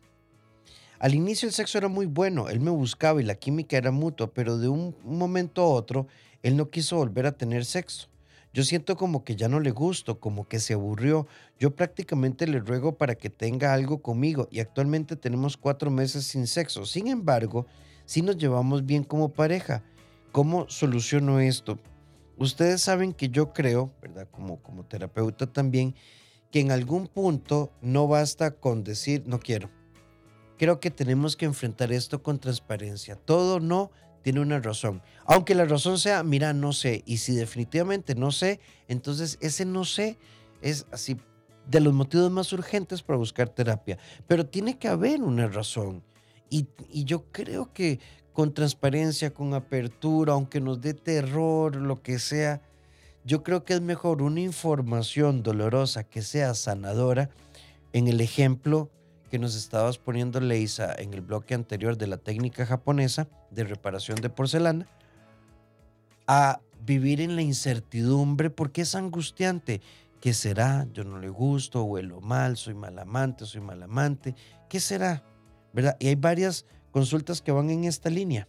Al 1.00 1.14
inicio 1.14 1.46
el 1.46 1.54
sexo 1.54 1.78
era 1.78 1.86
muy 1.86 2.06
bueno, 2.06 2.48
él 2.48 2.58
me 2.58 2.72
buscaba 2.72 3.22
y 3.22 3.24
la 3.24 3.36
química 3.36 3.76
era 3.76 3.92
mutua, 3.92 4.34
pero 4.34 4.58
de 4.58 4.68
un 4.68 4.96
momento 5.04 5.62
a 5.62 5.68
otro 5.68 6.08
él 6.42 6.56
no 6.56 6.70
quiso 6.70 6.96
volver 6.96 7.26
a 7.26 7.36
tener 7.36 7.64
sexo. 7.64 8.08
Yo 8.52 8.64
siento 8.64 8.96
como 8.96 9.22
que 9.22 9.36
ya 9.36 9.48
no 9.48 9.60
le 9.60 9.70
gusto, 9.70 10.18
como 10.18 10.48
que 10.48 10.58
se 10.58 10.74
aburrió. 10.74 11.28
Yo 11.60 11.76
prácticamente 11.76 12.48
le 12.48 12.58
ruego 12.58 12.96
para 12.96 13.14
que 13.14 13.30
tenga 13.30 13.74
algo 13.74 14.02
conmigo 14.02 14.48
y 14.50 14.58
actualmente 14.58 15.14
tenemos 15.14 15.56
cuatro 15.56 15.90
meses 15.90 16.24
sin 16.24 16.48
sexo. 16.48 16.84
Sin 16.84 17.06
embargo, 17.06 17.66
sí 18.04 18.22
nos 18.22 18.36
llevamos 18.36 18.84
bien 18.84 19.04
como 19.04 19.32
pareja. 19.32 19.84
¿Cómo 20.32 20.68
soluciono 20.68 21.38
esto? 21.38 21.78
Ustedes 22.38 22.80
saben 22.80 23.12
que 23.12 23.28
yo 23.28 23.52
creo, 23.52 23.92
¿verdad? 24.02 24.26
Como, 24.32 24.60
como 24.62 24.84
terapeuta 24.84 25.46
también, 25.46 25.94
que 26.50 26.58
en 26.58 26.72
algún 26.72 27.06
punto 27.06 27.70
no 27.82 28.08
basta 28.08 28.50
con 28.52 28.82
decir 28.82 29.22
no 29.26 29.38
quiero 29.38 29.77
creo 30.58 30.80
que 30.80 30.90
tenemos 30.90 31.36
que 31.36 31.46
enfrentar 31.46 31.92
esto 31.92 32.22
con 32.22 32.38
transparencia. 32.38 33.16
Todo 33.16 33.60
no 33.60 33.90
tiene 34.22 34.40
una 34.40 34.60
razón. 34.60 35.00
Aunque 35.24 35.54
la 35.54 35.64
razón 35.64 35.98
sea, 35.98 36.22
mira, 36.22 36.52
no 36.52 36.72
sé. 36.72 37.02
Y 37.06 37.18
si 37.18 37.34
definitivamente 37.34 38.14
no 38.14 38.32
sé, 38.32 38.60
entonces 38.88 39.38
ese 39.40 39.64
no 39.64 39.84
sé 39.84 40.18
es 40.60 40.86
así 40.90 41.16
de 41.66 41.80
los 41.80 41.94
motivos 41.94 42.30
más 42.30 42.52
urgentes 42.52 43.02
para 43.02 43.18
buscar 43.18 43.48
terapia. 43.48 43.98
Pero 44.26 44.44
tiene 44.44 44.78
que 44.78 44.88
haber 44.88 45.22
una 45.22 45.46
razón. 45.46 46.02
Y, 46.50 46.66
y 46.90 47.04
yo 47.04 47.24
creo 47.30 47.72
que 47.72 48.00
con 48.32 48.52
transparencia, 48.52 49.32
con 49.32 49.54
apertura, 49.54 50.32
aunque 50.32 50.60
nos 50.60 50.80
dé 50.80 50.94
terror, 50.94 51.76
lo 51.76 52.02
que 52.02 52.18
sea, 52.18 52.62
yo 53.24 53.42
creo 53.42 53.64
que 53.64 53.74
es 53.74 53.80
mejor 53.80 54.22
una 54.22 54.40
información 54.40 55.42
dolorosa 55.42 56.04
que 56.04 56.22
sea 56.22 56.54
sanadora 56.54 57.30
en 57.92 58.08
el 58.08 58.20
ejemplo 58.20 58.90
que 59.28 59.38
nos 59.38 59.54
estabas 59.54 59.98
poniendo, 59.98 60.40
Leisa, 60.40 60.94
en 60.98 61.14
el 61.14 61.20
bloque 61.20 61.54
anterior 61.54 61.96
de 61.96 62.06
la 62.06 62.16
técnica 62.16 62.66
japonesa 62.66 63.28
de 63.50 63.64
reparación 63.64 64.20
de 64.20 64.30
porcelana, 64.30 64.88
a 66.26 66.60
vivir 66.84 67.20
en 67.20 67.36
la 67.36 67.42
incertidumbre 67.42 68.50
porque 68.50 68.82
es 68.82 68.94
angustiante. 68.94 69.80
¿Qué 70.20 70.34
será? 70.34 70.86
Yo 70.92 71.04
no 71.04 71.18
le 71.18 71.28
gusto, 71.28 71.84
huelo 71.84 72.20
mal, 72.20 72.56
soy 72.56 72.74
mal 72.74 72.98
amante, 72.98 73.46
soy 73.46 73.60
mal 73.60 73.82
amante. 73.82 74.34
¿Qué 74.68 74.80
será? 74.80 75.22
¿Verdad? 75.72 75.96
Y 76.00 76.08
hay 76.08 76.16
varias 76.16 76.66
consultas 76.90 77.40
que 77.40 77.52
van 77.52 77.70
en 77.70 77.84
esta 77.84 78.10
línea. 78.10 78.48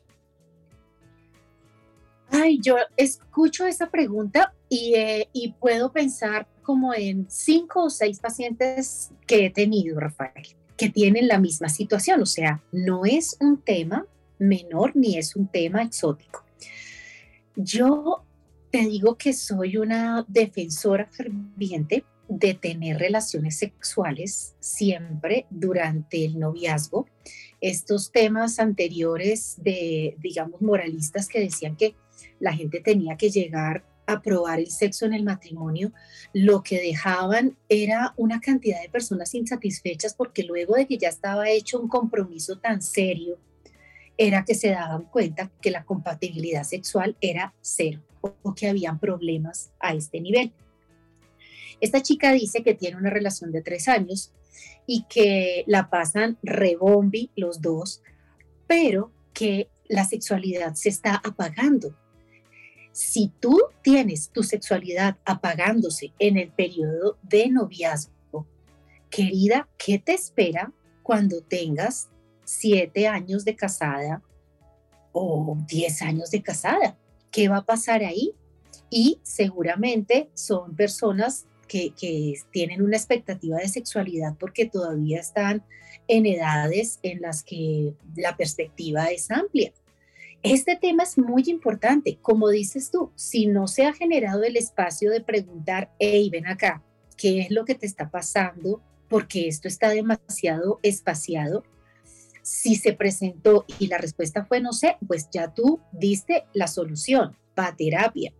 Ay, 2.31 2.59
yo 2.61 2.75
escucho 2.95 3.65
esa 3.65 3.89
pregunta 3.89 4.53
y, 4.67 4.93
eh, 4.95 5.29
y 5.33 5.53
puedo 5.53 5.91
pensar 5.91 6.47
como 6.61 6.93
en 6.93 7.25
cinco 7.29 7.85
o 7.85 7.89
seis 7.89 8.19
pacientes 8.19 9.11
que 9.25 9.45
he 9.45 9.49
tenido, 9.49 9.99
Rafael 9.99 10.58
que 10.79 10.89
tienen 10.89 11.27
la 11.27 11.39
misma 11.39 11.67
situación. 11.67 12.21
O 12.21 12.25
sea, 12.25 12.63
no 12.71 13.05
es 13.05 13.35
un 13.41 13.61
tema 13.61 14.07
menor 14.39 14.95
ni 14.95 15.17
es 15.17 15.35
un 15.35 15.47
tema 15.47 15.83
exótico. 15.83 16.45
Yo 17.55 18.23
te 18.71 18.79
digo 18.79 19.17
que 19.17 19.33
soy 19.33 19.75
una 19.75 20.25
defensora 20.27 21.05
ferviente 21.11 22.05
de 22.29 22.53
tener 22.53 22.97
relaciones 22.97 23.57
sexuales 23.57 24.55
siempre 24.59 25.47
durante 25.49 26.23
el 26.23 26.39
noviazgo. 26.39 27.07
Estos 27.59 28.11
temas 28.11 28.59
anteriores 28.59 29.55
de, 29.57 30.15
digamos, 30.19 30.61
moralistas 30.61 31.27
que 31.27 31.41
decían 31.41 31.75
que 31.75 31.95
la 32.39 32.53
gente 32.53 32.79
tenía 32.79 33.17
que 33.17 33.31
llegar 33.31 33.83
aprobar 34.13 34.59
el 34.59 34.69
sexo 34.69 35.05
en 35.05 35.13
el 35.13 35.23
matrimonio, 35.23 35.91
lo 36.33 36.63
que 36.63 36.81
dejaban 36.81 37.57
era 37.67 38.13
una 38.17 38.39
cantidad 38.39 38.81
de 38.81 38.89
personas 38.89 39.33
insatisfechas 39.35 40.13
porque 40.13 40.43
luego 40.43 40.75
de 40.75 40.87
que 40.87 40.97
ya 40.97 41.09
estaba 41.09 41.49
hecho 41.49 41.79
un 41.79 41.87
compromiso 41.87 42.59
tan 42.59 42.81
serio, 42.81 43.37
era 44.17 44.43
que 44.43 44.55
se 44.55 44.69
daban 44.69 45.03
cuenta 45.03 45.49
que 45.61 45.71
la 45.71 45.85
compatibilidad 45.85 46.63
sexual 46.63 47.15
era 47.21 47.53
cero 47.61 48.01
o 48.21 48.53
que 48.53 48.67
habían 48.67 48.99
problemas 48.99 49.71
a 49.79 49.93
este 49.93 50.19
nivel. 50.19 50.51
Esta 51.79 52.01
chica 52.01 52.33
dice 52.33 52.61
que 52.61 52.73
tiene 52.73 52.97
una 52.97 53.09
relación 53.09 53.51
de 53.51 53.61
tres 53.61 53.87
años 53.87 54.33
y 54.85 55.05
que 55.09 55.63
la 55.67 55.89
pasan 55.89 56.37
rebombi 56.43 57.31
los 57.35 57.61
dos, 57.61 58.01
pero 58.67 59.13
que 59.33 59.69
la 59.87 60.03
sexualidad 60.03 60.73
se 60.75 60.89
está 60.89 61.15
apagando 61.15 61.95
si 62.99 63.31
tú 63.39 63.57
tienes 63.81 64.29
tu 64.29 64.43
sexualidad 64.43 65.15
apagándose 65.23 66.11
en 66.19 66.35
el 66.35 66.51
periodo 66.51 67.17
de 67.23 67.47
noviazgo, 67.47 68.45
querida, 69.09 69.69
¿qué 69.77 69.99
te 69.99 70.11
espera 70.11 70.73
cuando 71.01 71.39
tengas 71.41 72.09
siete 72.43 73.07
años 73.07 73.45
de 73.45 73.55
casada 73.55 74.21
o 75.13 75.57
diez 75.65 76.01
años 76.01 76.29
de 76.29 76.43
casada? 76.43 76.97
¿Qué 77.31 77.47
va 77.47 77.59
a 77.59 77.65
pasar 77.65 78.03
ahí? 78.03 78.33
Y 78.89 79.21
seguramente 79.23 80.29
son 80.33 80.75
personas 80.75 81.45
que, 81.69 81.91
que, 81.91 82.33
tienen 82.51 82.81
una 82.81 82.97
expectativa 82.97 83.59
de 83.59 83.69
sexualidad 83.69 84.35
porque 84.37 84.65
todavía 84.65 85.21
están 85.21 85.63
en 86.09 86.25
edades 86.25 86.99
en 87.03 87.21
las 87.21 87.43
que 87.43 87.93
la 88.17 88.35
perspectiva 88.35 89.05
es 89.05 89.31
amplia. 89.31 89.71
Este 90.41 90.77
tema 90.77 91.03
es 91.03 91.17
muy 91.17 91.43
importante. 91.47 92.17
Como 92.21 92.49
dices 92.49 92.91
tú, 92.91 93.11
si 93.15 93.45
no 93.45 93.67
se 93.67 93.85
ha 93.85 93.93
generado 93.93 94.43
el 94.43 94.55
espacio 94.55 95.11
de 95.11 95.21
preguntar, 95.21 95.91
hey, 95.99 96.29
ven 96.31 96.47
acá, 96.47 96.81
¿qué 97.17 97.41
es 97.41 97.51
lo 97.51 97.65
que 97.65 97.75
te 97.75 97.85
está 97.85 98.09
pasando? 98.09 98.81
Porque 99.09 99.47
esto 99.47 99.67
está 99.67 99.89
demasiado 99.89 100.79
espaciado. 100.81 101.63
Si 102.41 102.75
se 102.75 102.93
presentó 102.93 103.65
y 103.79 103.87
la 103.87 103.97
respuesta 103.97 104.45
fue 104.45 104.61
no 104.61 104.71
sé, 104.71 104.95
pues 105.05 105.29
ya 105.29 105.53
tú 105.53 105.81
diste 105.91 106.45
la 106.53 106.67
solución, 106.67 107.35
va 107.57 107.75
terapia. 107.75 108.33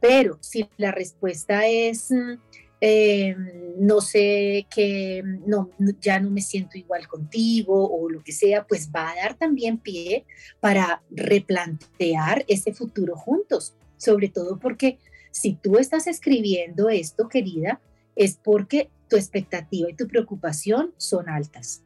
Pero 0.00 0.38
si 0.40 0.68
la 0.78 0.92
respuesta 0.92 1.66
es 1.66 2.10
mm, 2.10 2.34
eh, 2.80 3.34
no 3.78 4.00
sé 4.00 4.66
qué, 4.74 5.22
no, 5.46 5.70
ya 6.00 6.20
no 6.20 6.30
me 6.30 6.40
siento 6.40 6.78
igual 6.78 7.06
contigo 7.08 7.88
o 7.88 8.08
lo 8.08 8.22
que 8.22 8.32
sea, 8.32 8.66
pues 8.66 8.90
va 8.94 9.10
a 9.10 9.16
dar 9.16 9.34
también 9.34 9.78
pie 9.78 10.24
para 10.60 11.02
replantear 11.10 12.44
ese 12.48 12.72
futuro 12.72 13.16
juntos, 13.16 13.74
sobre 13.96 14.28
todo 14.28 14.58
porque 14.58 14.98
si 15.30 15.54
tú 15.54 15.78
estás 15.78 16.06
escribiendo 16.06 16.88
esto, 16.88 17.28
querida, 17.28 17.80
es 18.16 18.38
porque 18.42 18.90
tu 19.08 19.16
expectativa 19.16 19.90
y 19.90 19.94
tu 19.94 20.06
preocupación 20.06 20.92
son 20.96 21.28
altas. 21.28 21.82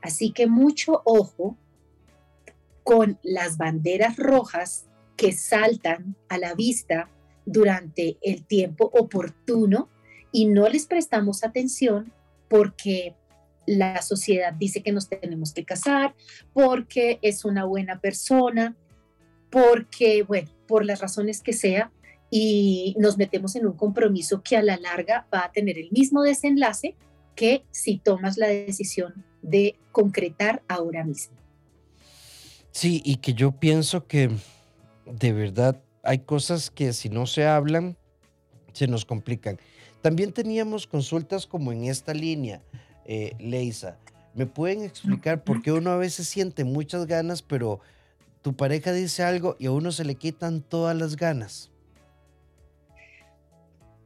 Así 0.00 0.30
que 0.32 0.46
mucho 0.46 1.02
ojo 1.04 1.56
con 2.82 3.18
las 3.22 3.56
banderas 3.56 4.16
rojas 4.16 4.86
que 5.16 5.32
saltan 5.32 6.16
a 6.28 6.38
la 6.38 6.54
vista 6.54 7.08
durante 7.46 8.18
el 8.22 8.44
tiempo 8.44 8.90
oportuno 8.92 9.88
y 10.34 10.46
no 10.46 10.68
les 10.68 10.86
prestamos 10.86 11.44
atención 11.44 12.12
porque 12.48 13.14
la 13.66 14.02
sociedad 14.02 14.52
dice 14.52 14.82
que 14.82 14.90
nos 14.90 15.08
tenemos 15.08 15.52
que 15.52 15.64
casar, 15.64 16.16
porque 16.52 17.20
es 17.22 17.44
una 17.44 17.64
buena 17.64 18.00
persona, 18.00 18.74
porque, 19.48 20.24
bueno, 20.24 20.50
por 20.66 20.84
las 20.84 21.00
razones 21.00 21.40
que 21.40 21.52
sea, 21.52 21.92
y 22.30 22.96
nos 22.98 23.16
metemos 23.16 23.54
en 23.54 23.64
un 23.64 23.74
compromiso 23.74 24.42
que 24.42 24.56
a 24.56 24.62
la 24.62 24.76
larga 24.76 25.28
va 25.32 25.44
a 25.44 25.52
tener 25.52 25.78
el 25.78 25.92
mismo 25.92 26.24
desenlace 26.24 26.96
que 27.36 27.64
si 27.70 27.98
tomas 27.98 28.36
la 28.36 28.48
decisión 28.48 29.24
de 29.40 29.76
concretar 29.92 30.64
ahora 30.66 31.04
mismo. 31.04 31.36
Sí, 32.72 33.02
y 33.04 33.18
que 33.18 33.34
yo 33.34 33.52
pienso 33.52 34.08
que 34.08 34.30
de 35.06 35.32
verdad 35.32 35.80
hay 36.02 36.18
cosas 36.18 36.72
que 36.72 36.92
si 36.92 37.08
no 37.08 37.26
se 37.26 37.46
hablan, 37.46 37.96
se 38.72 38.88
nos 38.88 39.04
complican. 39.04 39.60
También 40.04 40.32
teníamos 40.32 40.86
consultas 40.86 41.46
como 41.46 41.72
en 41.72 41.84
esta 41.84 42.12
línea, 42.12 42.60
eh, 43.06 43.34
Leisa. 43.40 43.96
¿Me 44.34 44.44
pueden 44.44 44.82
explicar 44.82 45.42
por 45.44 45.62
qué 45.62 45.72
uno 45.72 45.92
a 45.92 45.96
veces 45.96 46.28
siente 46.28 46.62
muchas 46.62 47.06
ganas, 47.06 47.40
pero 47.40 47.80
tu 48.42 48.54
pareja 48.54 48.92
dice 48.92 49.22
algo 49.22 49.56
y 49.58 49.64
a 49.64 49.70
uno 49.70 49.92
se 49.92 50.04
le 50.04 50.16
quitan 50.16 50.60
todas 50.60 50.94
las 50.94 51.16
ganas? 51.16 51.70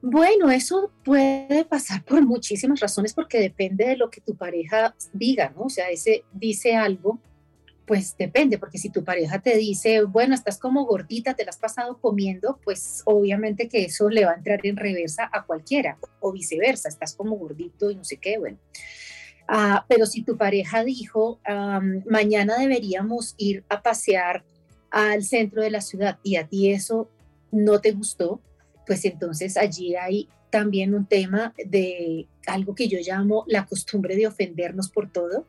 Bueno, 0.01 0.53
eso 0.53 0.93
puede 1.05 1.65
pasar 1.65 2.05
por 2.05 2.25
muchísimas 2.25 2.79
razones 2.79 3.13
porque 3.13 3.41
depende 3.41 3.85
de 3.85 3.97
lo 3.97 4.09
que 4.09 4.21
tu 4.21 4.37
pareja 4.37 4.95
diga, 5.13 5.53
¿no? 5.57 5.63
O 5.63 5.69
sea, 5.69 5.91
ese 5.91 6.23
dice 6.33 6.77
algo, 6.77 7.19
pues 7.89 8.15
depende, 8.19 8.59
porque 8.59 8.77
si 8.77 8.91
tu 8.91 9.03
pareja 9.03 9.41
te 9.41 9.57
dice, 9.57 10.03
bueno, 10.03 10.35
estás 10.35 10.59
como 10.59 10.85
gordita, 10.85 11.35
te 11.35 11.45
la 11.45 11.51
has 11.51 11.57
pasado 11.57 11.99
comiendo, 11.99 12.61
pues 12.63 13.03
obviamente 13.07 13.67
que 13.67 13.87
eso 13.87 14.11
le 14.11 14.27
va 14.27 14.33
a 14.33 14.37
entrar 14.37 14.61
en 14.65 14.77
reversa 14.77 15.29
a 15.33 15.45
cualquiera, 15.45 15.97
o 16.21 16.31
viceversa, 16.31 16.91
estás 16.91 17.15
como 17.15 17.37
gordito 17.37 17.91
y 17.91 17.97
no 17.97 18.05
sé 18.05 18.19
qué, 18.19 18.39
bueno. 18.39 18.59
Ah, 19.49 19.87
pero 19.89 20.05
si 20.05 20.23
tu 20.23 20.37
pareja 20.37 20.85
dijo, 20.85 21.41
mañana 22.05 22.59
deberíamos 22.59 23.35
ir 23.39 23.65
a 23.71 23.81
pasear 23.81 24.45
al 24.91 25.25
centro 25.25 25.63
de 25.63 25.71
la 25.71 25.81
ciudad 25.81 26.19
y 26.23 26.37
a 26.37 26.47
ti 26.47 26.71
eso 26.71 27.09
no 27.51 27.81
te 27.81 27.93
gustó, 27.93 28.43
pues 28.87 29.07
entonces 29.07 29.57
allí 29.57 29.97
hay 29.97 30.29
también 30.51 30.95
un 30.95 31.07
tema 31.07 31.55
de 31.65 32.29
algo 32.47 32.75
que 32.75 32.89
yo 32.89 32.99
llamo 33.01 33.45
la 33.47 33.65
costumbre 33.65 34.15
de 34.15 34.27
ofendernos 34.27 34.91
por 34.91 35.11
todo. 35.11 35.47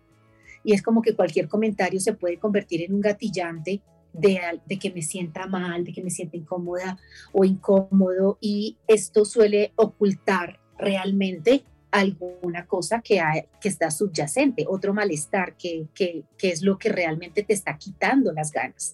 Y 0.63 0.73
es 0.73 0.81
como 0.81 1.01
que 1.01 1.15
cualquier 1.15 1.47
comentario 1.47 1.99
se 1.99 2.13
puede 2.13 2.37
convertir 2.37 2.81
en 2.81 2.93
un 2.93 3.01
gatillante 3.01 3.81
de, 4.13 4.61
que 4.79 4.91
me 4.91 5.01
sienta 5.01 5.47
mal, 5.47 5.83
de 5.83 5.93
que 5.93 6.03
me 6.03 6.09
sienta 6.09 6.37
incómoda 6.37 6.97
o 7.31 7.45
incómodo. 7.45 8.37
Y 8.41 8.77
esto 8.87 9.25
suele 9.25 9.71
ocultar 9.75 10.59
realmente 10.77 11.63
alguna 11.91 12.67
cosa 12.67 13.01
que, 13.01 13.19
hay, 13.19 13.43
que 13.59 13.69
está 13.69 13.89
subyacente, 13.89 14.65
otro 14.67 14.93
malestar 14.93 15.55
que, 15.57 15.87
que, 15.95 16.23
que 16.37 16.49
es 16.49 16.61
lo 16.61 16.77
que 16.77 16.89
realmente 16.89 17.43
te 17.43 17.53
está 17.53 17.77
quitando 17.77 18.31
las 18.31 18.51
ganas. 18.51 18.93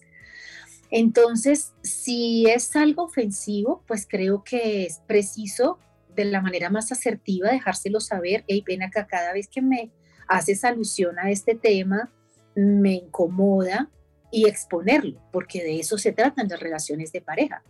Entonces, 0.90 1.74
si 1.82 2.46
es 2.48 2.74
algo 2.76 3.04
ofensivo, 3.04 3.82
pues 3.86 4.06
creo 4.08 4.44
que 4.44 4.86
es 4.86 5.00
preciso 5.06 5.78
de 6.14 6.24
la 6.24 6.40
manera 6.40 6.70
más 6.70 6.90
asertiva 6.90 7.50
dejárselo 7.50 8.00
saber, 8.00 8.44
hey, 8.48 8.64
ven 8.66 8.82
acá 8.82 9.06
cada 9.06 9.32
vez 9.32 9.48
que 9.48 9.62
me 9.62 9.90
haces 10.28 10.64
alusión 10.64 11.18
a 11.18 11.30
este 11.30 11.54
tema, 11.54 12.12
me 12.54 12.94
incomoda 12.94 13.90
y 14.30 14.48
exponerlo, 14.48 15.20
porque 15.32 15.62
de 15.62 15.78
eso 15.78 15.98
se 15.98 16.12
tratan 16.12 16.48
las 16.48 16.60
relaciones 16.60 17.12
de 17.12 17.20
pareja, 17.20 17.62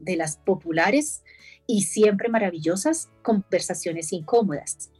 de 0.00 0.16
las 0.16 0.36
populares 0.36 1.22
y 1.66 1.82
siempre 1.82 2.28
maravillosas 2.28 3.10
conversaciones 3.22 4.12
incómodas. 4.12 4.90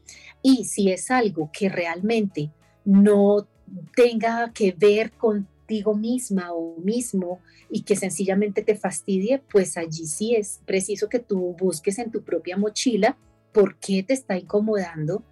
Y 0.42 0.64
si 0.64 0.90
es 0.90 1.11
algo 1.11 1.51
que 1.53 1.68
realmente 1.68 2.51
no 2.85 3.48
tenga 3.94 4.53
que 4.53 4.72
ver 4.72 5.12
con 5.12 5.48
contigo 5.72 5.94
misma 5.94 6.53
o 6.53 6.77
mismo 6.79 7.40
y 7.70 7.83
que 7.83 7.96
sencillamente 7.96 8.62
te 8.62 8.75
fastidie, 8.75 9.42
pues 9.51 9.79
allí 9.79 10.07
sí 10.07 10.35
es 10.35 10.61
preciso 10.66 11.09
que 11.09 11.18
tú 11.18 11.57
busques 11.59 11.98
en 11.98 12.11
tu 12.11 12.22
propia 12.22 12.59
mochila 12.59 13.16
por 13.53 13.79
qué 13.79 14.03
te 14.03 14.12
está 14.12 14.37
incomodando 14.37 15.22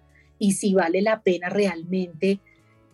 y 0.41 0.53
si 0.53 0.73
vale 0.73 1.03
la 1.03 1.21
pena 1.21 1.49
realmente 1.49 2.39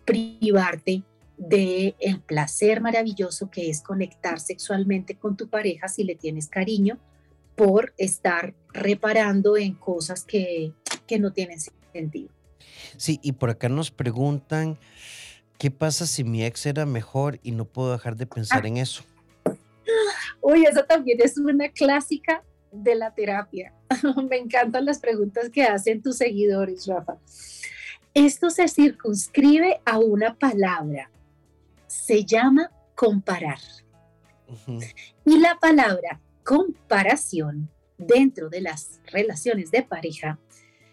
privarte 0.04 1.04
de 1.38 1.96
el 2.00 2.20
placer 2.20 2.82
maravilloso 2.82 3.50
que 3.50 3.70
es 3.70 3.82
conectar 3.82 4.42
sexualmente 4.42 5.16
con 5.16 5.38
tu 5.38 5.48
pareja 5.48 5.88
si 5.88 6.04
le 6.04 6.16
tienes 6.16 6.50
cariño 6.50 7.00
por 7.56 7.94
estar 7.98 8.54
reparando 8.74 9.56
en 9.56 9.76
cosas 9.76 10.26
que, 10.26 10.74
que 11.08 11.20
no 11.20 11.32
tienen 11.32 11.60
sentido. 11.94 12.30
Sí, 12.98 13.20
y 13.24 13.32
por 13.32 13.50
acá 13.50 13.70
nos 13.70 13.92
preguntan, 13.92 14.78
¿Qué 15.58 15.72
pasa 15.72 16.06
si 16.06 16.24
mi 16.24 16.46
ex 16.46 16.68
era 16.68 16.86
mejor 16.86 17.40
y 17.42 17.52
no 17.52 17.66
puedo 17.66 17.92
dejar 17.92 18.16
de 18.16 18.28
pensar 18.28 18.68
en 18.68 18.78
eso? 18.78 19.04
Uy, 20.42 20.66
eso 20.66 20.84
también 20.86 21.18
es 21.24 21.36
una 21.38 21.70
clásica 21.70 22.44
de 22.72 22.94
la 22.94 23.12
terapia. 23.16 23.74
Me 24.30 24.38
encantan 24.38 24.86
las 24.86 25.00
preguntas 25.00 25.50
que 25.50 25.64
hacen 25.64 26.02
tus 26.02 26.18
seguidores, 26.18 26.88
Rafa. 26.88 27.18
Esto 28.14 28.50
se 28.50 28.68
circunscribe 28.68 29.80
a 29.86 30.00
una 30.00 30.36
palabra. 30.36 31.10
Se 31.88 32.26
llama 32.26 32.72
comparar. 32.96 33.60
Y 35.26 35.40
la 35.40 35.58
palabra 35.60 36.20
comparación 36.44 37.70
dentro 37.98 38.50
de 38.50 38.62
las 38.62 39.02
relaciones 39.12 39.72
de 39.72 39.84
pareja 39.84 40.40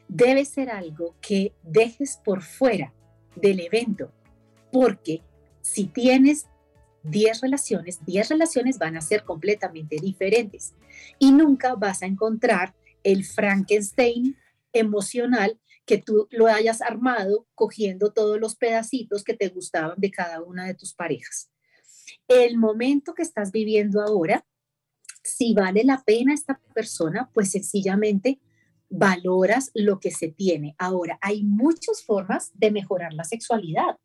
debe 0.09 0.44
ser 0.44 0.70
algo 0.70 1.14
que 1.20 1.52
dejes 1.62 2.20
por 2.24 2.42
fuera 2.42 2.92
del 3.37 3.61
evento 3.61 4.11
porque 4.74 5.22
si 5.61 5.85
tienes 5.85 6.46
10 7.04 7.42
relaciones, 7.42 8.04
10 8.04 8.30
relaciones 8.30 8.78
van 8.78 8.96
a 8.96 9.00
ser 9.00 9.22
completamente 9.22 9.98
diferentes 10.02 10.74
y 11.20 11.30
nunca 11.30 11.76
vas 11.76 12.02
a 12.02 12.07
encontrar 12.07 12.74
el 13.05 13.25
Frankenstein 13.25 14.37
emocional 14.73 15.61
que 15.87 15.99
tú 15.99 16.27
lo 16.31 16.47
hayas 16.47 16.81
armado 16.81 17.47
cogiendo 17.55 18.12
todos 18.12 18.40
los 18.40 18.57
pedacitos 18.57 19.23
que 19.23 19.35
te 19.35 19.49
gustaban 19.49 19.95
de 19.99 20.11
cada 20.11 20.43
una 20.43 20.67
de 20.67 20.75
tus 20.75 20.95
parejas. 20.95 21.51
El 22.27 22.59
momento 22.59 23.14
que 23.14 23.23
estás 23.23 23.53
viviendo 23.53 24.01
ahora, 24.03 24.45
si 25.23 25.55
vale 25.55 25.85
la 25.85 26.03
pena 26.05 26.35
esta 26.35 26.61
persona, 26.75 27.31
pues 27.33 27.51
sencillamente 27.51 28.40
valoras 28.88 29.71
lo 29.75 30.01
que 30.01 30.11
se 30.11 30.29
tiene. 30.29 30.75
Ahora, 30.79 31.19
hay 31.21 31.43
muchas 31.43 32.03
formas 32.03 32.51
de 32.55 32.71
mejorar 32.71 33.12
la 33.12 33.25
sexualidad. 33.25 33.97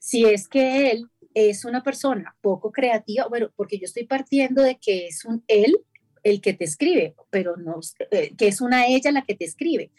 Si 0.00 0.24
es 0.24 0.48
que 0.48 0.90
él 0.90 1.08
es 1.34 1.64
una 1.64 1.82
persona 1.82 2.36
poco 2.40 2.72
creativa, 2.72 3.26
bueno, 3.28 3.50
porque 3.56 3.78
yo 3.78 3.84
estoy 3.84 4.06
partiendo 4.06 4.62
de 4.62 4.78
que 4.78 5.06
es 5.06 5.24
un 5.24 5.44
él 5.48 5.76
el 6.22 6.40
que 6.40 6.52
te 6.52 6.64
escribe, 6.64 7.14
pero 7.30 7.56
no, 7.56 7.80
eh, 8.10 8.34
que 8.36 8.48
es 8.48 8.60
una 8.60 8.86
ella 8.86 9.12
la 9.12 9.22
que 9.22 9.34
te 9.34 9.44
escribe, 9.44 9.90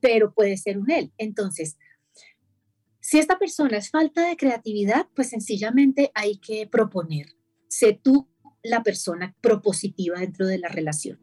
pero 0.00 0.32
puede 0.32 0.56
ser 0.56 0.78
un 0.78 0.90
él. 0.90 1.12
Entonces, 1.18 1.76
si 3.00 3.18
esta 3.18 3.38
persona 3.38 3.78
es 3.78 3.90
falta 3.90 4.26
de 4.28 4.36
creatividad, 4.36 5.06
pues 5.14 5.30
sencillamente 5.30 6.10
hay 6.14 6.36
que 6.36 6.66
proponer. 6.66 7.26
Sé 7.68 7.98
tú 8.02 8.28
la 8.62 8.82
persona 8.82 9.34
propositiva 9.40 10.20
dentro 10.20 10.46
de 10.46 10.58
la 10.58 10.68
relación. 10.68 11.18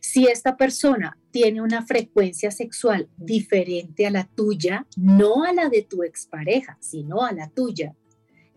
Si 0.00 0.26
esta 0.26 0.56
persona 0.56 1.18
tiene 1.32 1.62
una 1.62 1.84
frecuencia 1.84 2.50
sexual 2.50 3.08
diferente 3.16 4.06
a 4.06 4.10
la 4.10 4.28
tuya, 4.28 4.86
no 4.96 5.42
a 5.42 5.52
la 5.52 5.68
de 5.68 5.82
tu 5.82 6.04
expareja, 6.04 6.78
sino 6.80 7.22
a 7.22 7.32
la 7.32 7.48
tuya, 7.48 7.96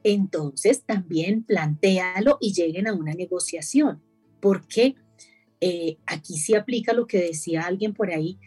entonces 0.03 0.83
también 0.83 1.43
plantéalo 1.43 2.37
y 2.39 2.53
lleguen 2.53 2.87
a 2.87 2.93
una 2.93 3.13
negociación, 3.13 4.01
porque 4.39 4.95
eh, 5.61 5.97
aquí 6.05 6.37
sí 6.37 6.55
aplica 6.55 6.93
lo 6.93 7.07
que 7.07 7.21
decía 7.21 7.63
alguien 7.63 7.93
por 7.93 8.11
ahí, 8.11 8.37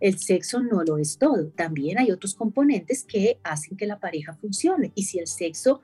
el 0.00 0.18
sexo 0.18 0.60
no 0.60 0.82
lo 0.82 0.98
es 0.98 1.18
todo, 1.18 1.48
también 1.48 1.98
hay 1.98 2.10
otros 2.10 2.34
componentes 2.34 3.04
que 3.04 3.38
hacen 3.42 3.76
que 3.76 3.86
la 3.86 3.98
pareja 3.98 4.34
funcione 4.34 4.92
y 4.94 5.04
si 5.04 5.18
el 5.18 5.26
sexo 5.26 5.80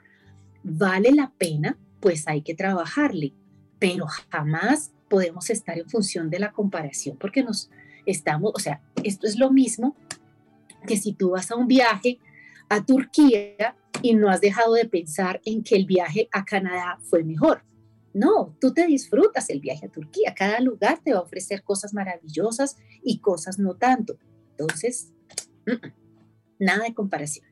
vale 0.62 1.12
la 1.12 1.32
pena, 1.38 1.78
pues 2.00 2.28
hay 2.28 2.42
que 2.42 2.54
trabajarle, 2.54 3.32
pero 3.78 4.06
jamás 4.30 4.92
podemos 5.08 5.50
estar 5.50 5.78
en 5.78 5.88
función 5.88 6.30
de 6.30 6.40
la 6.40 6.52
comparación 6.52 7.16
porque 7.16 7.42
nos 7.42 7.70
estamos, 8.06 8.52
o 8.54 8.58
sea, 8.58 8.82
esto 9.04 9.26
es 9.26 9.38
lo 9.38 9.50
mismo 9.50 9.96
que 10.86 10.96
si 10.96 11.12
tú 11.12 11.30
vas 11.30 11.50
a 11.50 11.56
un 11.56 11.68
viaje 11.68 12.18
a 12.68 12.84
Turquía 12.84 13.76
y 14.02 14.14
no 14.14 14.28
has 14.30 14.40
dejado 14.40 14.74
de 14.74 14.86
pensar 14.86 15.40
en 15.44 15.62
que 15.62 15.76
el 15.76 15.86
viaje 15.86 16.28
a 16.32 16.44
Canadá 16.44 16.98
fue 17.02 17.22
mejor. 17.22 17.62
No, 18.14 18.56
tú 18.60 18.74
te 18.74 18.86
disfrutas 18.86 19.48
el 19.50 19.60
viaje 19.60 19.86
a 19.86 19.90
Turquía. 19.90 20.34
Cada 20.34 20.60
lugar 20.60 21.00
te 21.02 21.12
va 21.12 21.20
a 21.20 21.22
ofrecer 21.22 21.62
cosas 21.62 21.94
maravillosas 21.94 22.76
y 23.02 23.20
cosas 23.20 23.58
no 23.58 23.76
tanto. 23.76 24.18
Entonces, 24.50 25.12
nada 26.58 26.84
de 26.84 26.94
comparación. 26.94 27.46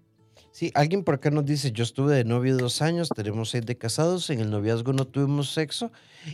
Sí, 0.53 0.73
alguien 0.75 1.05
por 1.05 1.15
acá 1.15 1.31
nos 1.31 1.45
dice, 1.45 1.71
yo 1.71 1.85
estuve 1.85 2.15
de 2.15 2.25
novio 2.25 2.57
dos 2.57 2.83
años, 2.83 3.09
tenemos 3.15 3.51
seis 3.51 3.65
de 3.65 3.79
casados, 3.79 4.31
en 4.31 4.41
el 4.41 4.51
noviazgo 4.51 4.93
no 4.93 5.07
tuvimos 5.07 5.53
sexo 5.53 5.93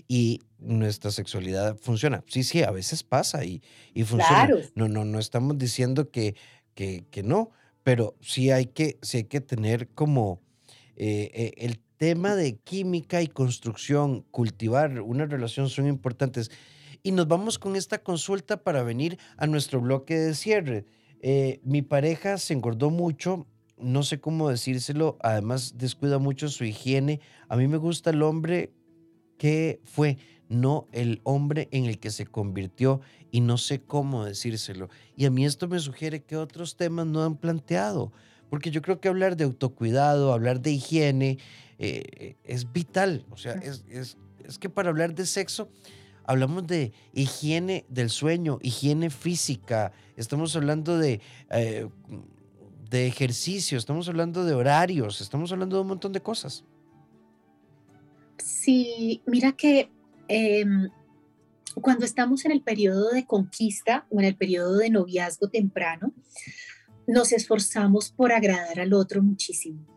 y 0.09 0.41
nuestra 0.59 1.11
sexualidad 1.11 1.77
funciona. 1.77 2.25
Sí, 2.27 2.43
sí, 2.43 2.63
a 2.63 2.71
veces 2.71 3.03
pasa 3.03 3.45
y, 3.45 3.63
y 3.95 4.05
funciona. 4.05 4.47
Claro. 4.47 4.61
No, 4.75 4.89
no, 4.89 5.05
no 5.05 5.19
estamos 5.19 5.59
diciendo 5.59 6.11
que, 6.11 6.35
que, 6.75 7.05
que 7.11 7.23
no, 7.23 7.51
pero 7.83 8.17
sí 8.21 8.51
hay 8.51 8.67
que, 8.67 8.99
sí 9.03 9.19
hay 9.19 9.25
que 9.25 9.41
tener 9.41 9.89
como 9.89 10.41
eh, 10.97 11.31
eh, 11.35 11.53
el 11.59 11.79
tema 11.97 12.35
de 12.35 12.57
química 12.59 13.23
y 13.23 13.29
construcción, 13.29 14.23
cultivar 14.31 15.01
una 15.01 15.27
relación 15.27 15.69
son 15.69 15.87
importantes. 15.87 16.51
Y 17.03 17.13
nos 17.13 17.29
vamos 17.29 17.59
con 17.59 17.77
esta 17.77 17.99
consulta 17.99 18.63
para 18.63 18.83
venir 18.83 19.19
a 19.37 19.47
nuestro 19.47 19.81
bloque 19.81 20.17
de 20.17 20.35
cierre. 20.35 20.85
Eh, 21.21 21.61
mi 21.65 21.83
pareja 21.83 22.39
se 22.39 22.55
engordó 22.55 22.91
mucho 22.91 23.47
no 23.79 24.03
sé 24.03 24.21
cómo 24.21 24.49
decírselo, 24.49 25.19
además 25.21 25.75
descuida 25.77 26.19
mucho 26.19 26.49
su 26.49 26.65
higiene. 26.65 27.21
A 27.49 27.57
mí 27.57 27.69
me 27.69 27.77
gusta 27.77 28.11
el 28.11 28.23
hombre 28.23 28.73
que 29.39 29.81
fue, 29.85 30.17
no 30.49 30.87
el 30.93 31.21
hombre 31.25 31.69
en 31.73 31.85
el 31.85 31.99
que 31.99 32.11
se 32.11 32.27
convirtió 32.27 33.01
y 33.31 33.41
no 33.41 33.59
sé 33.59 33.83
cómo 33.83 34.25
decírselo. 34.25 34.89
Y 35.15 35.27
a 35.27 35.31
mí 35.31 35.45
esto 35.45 35.69
me 35.69 35.79
sugiere 35.79 36.23
que 36.23 36.37
otros 36.37 36.77
temas 36.77 37.07
no 37.07 37.23
han 37.23 37.37
planteado, 37.37 38.13
porque 38.49 38.71
yo 38.71 38.81
creo 38.81 39.01
que 39.01 39.09
hablar 39.09 39.37
de 39.37 39.45
autocuidado, 39.45 40.33
hablar 40.33 40.61
de 40.61 40.71
higiene, 40.71 41.39
eh, 41.79 42.37
es 42.45 42.73
vital. 42.73 43.25
O 43.31 43.37
sea, 43.37 43.53
es, 43.55 43.85
es, 43.89 44.17
es 44.45 44.59
que 44.59 44.69
para 44.69 44.91
hablar 44.91 45.15
de 45.15 45.27
sexo 45.27 45.71
hablamos 46.25 46.67
de 46.67 46.93
higiene 47.13 47.85
del 47.89 48.11
sueño, 48.11 48.59
higiene 48.61 49.11
física, 49.11 49.93
estamos 50.17 50.57
hablando 50.57 50.99
de 50.99 51.21
eh, 51.51 51.89
de 52.91 53.07
ejercicio, 53.07 53.79
estamos 53.79 54.09
hablando 54.09 54.45
de 54.45 54.55
horarios, 54.55 55.21
estamos 55.21 55.51
hablando 55.53 55.77
de 55.77 55.83
un 55.83 55.89
montón 55.89 56.13
de 56.13 56.21
cosas. 56.21 56.65
Sí, 58.39 59.23
mira 59.27 59.53
que 59.53 59.91
em, 60.29 60.89
cuando 61.81 62.05
estamos 62.05 62.45
en 62.45 62.53
el 62.53 62.63
periodo 62.63 63.11
de 63.11 63.27
conquista 63.27 64.07
o 64.11 64.21
en 64.21 64.27
el 64.27 64.37
periodo 64.37 64.77
de 64.77 64.91
noviazgo 64.91 65.49
temprano, 65.49 66.13
nos 67.07 67.33
esforzamos 67.33 68.11
por 68.11 68.33
agradar 68.33 68.81
al 68.81 68.93
otro 68.93 69.23
muchísimo. 69.23 69.96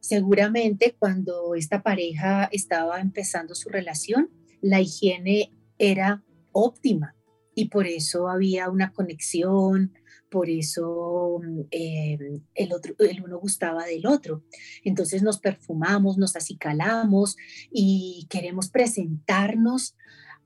Seguramente 0.00 0.96
cuando 0.98 1.54
esta 1.54 1.82
pareja 1.82 2.48
estaba 2.52 3.00
empezando 3.00 3.54
su 3.54 3.68
relación, 3.68 4.30
la 4.60 4.80
higiene 4.80 5.52
era 5.78 6.22
óptima 6.52 7.14
y 7.54 7.66
por 7.66 7.86
eso 7.86 8.28
había 8.28 8.70
una 8.70 8.92
conexión, 8.92 9.92
por 10.30 10.48
eso 10.48 11.40
mm, 11.42 11.60
eh, 11.70 12.40
el, 12.54 12.72
otro, 12.72 12.94
el 12.98 13.22
uno 13.22 13.38
gustaba 13.38 13.84
del 13.84 14.06
otro. 14.06 14.44
Entonces 14.84 15.22
nos 15.22 15.38
perfumamos, 15.40 16.16
nos 16.16 16.36
acicalamos 16.36 17.36
y 17.70 18.26
queremos 18.30 18.70
presentarnos 18.70 19.96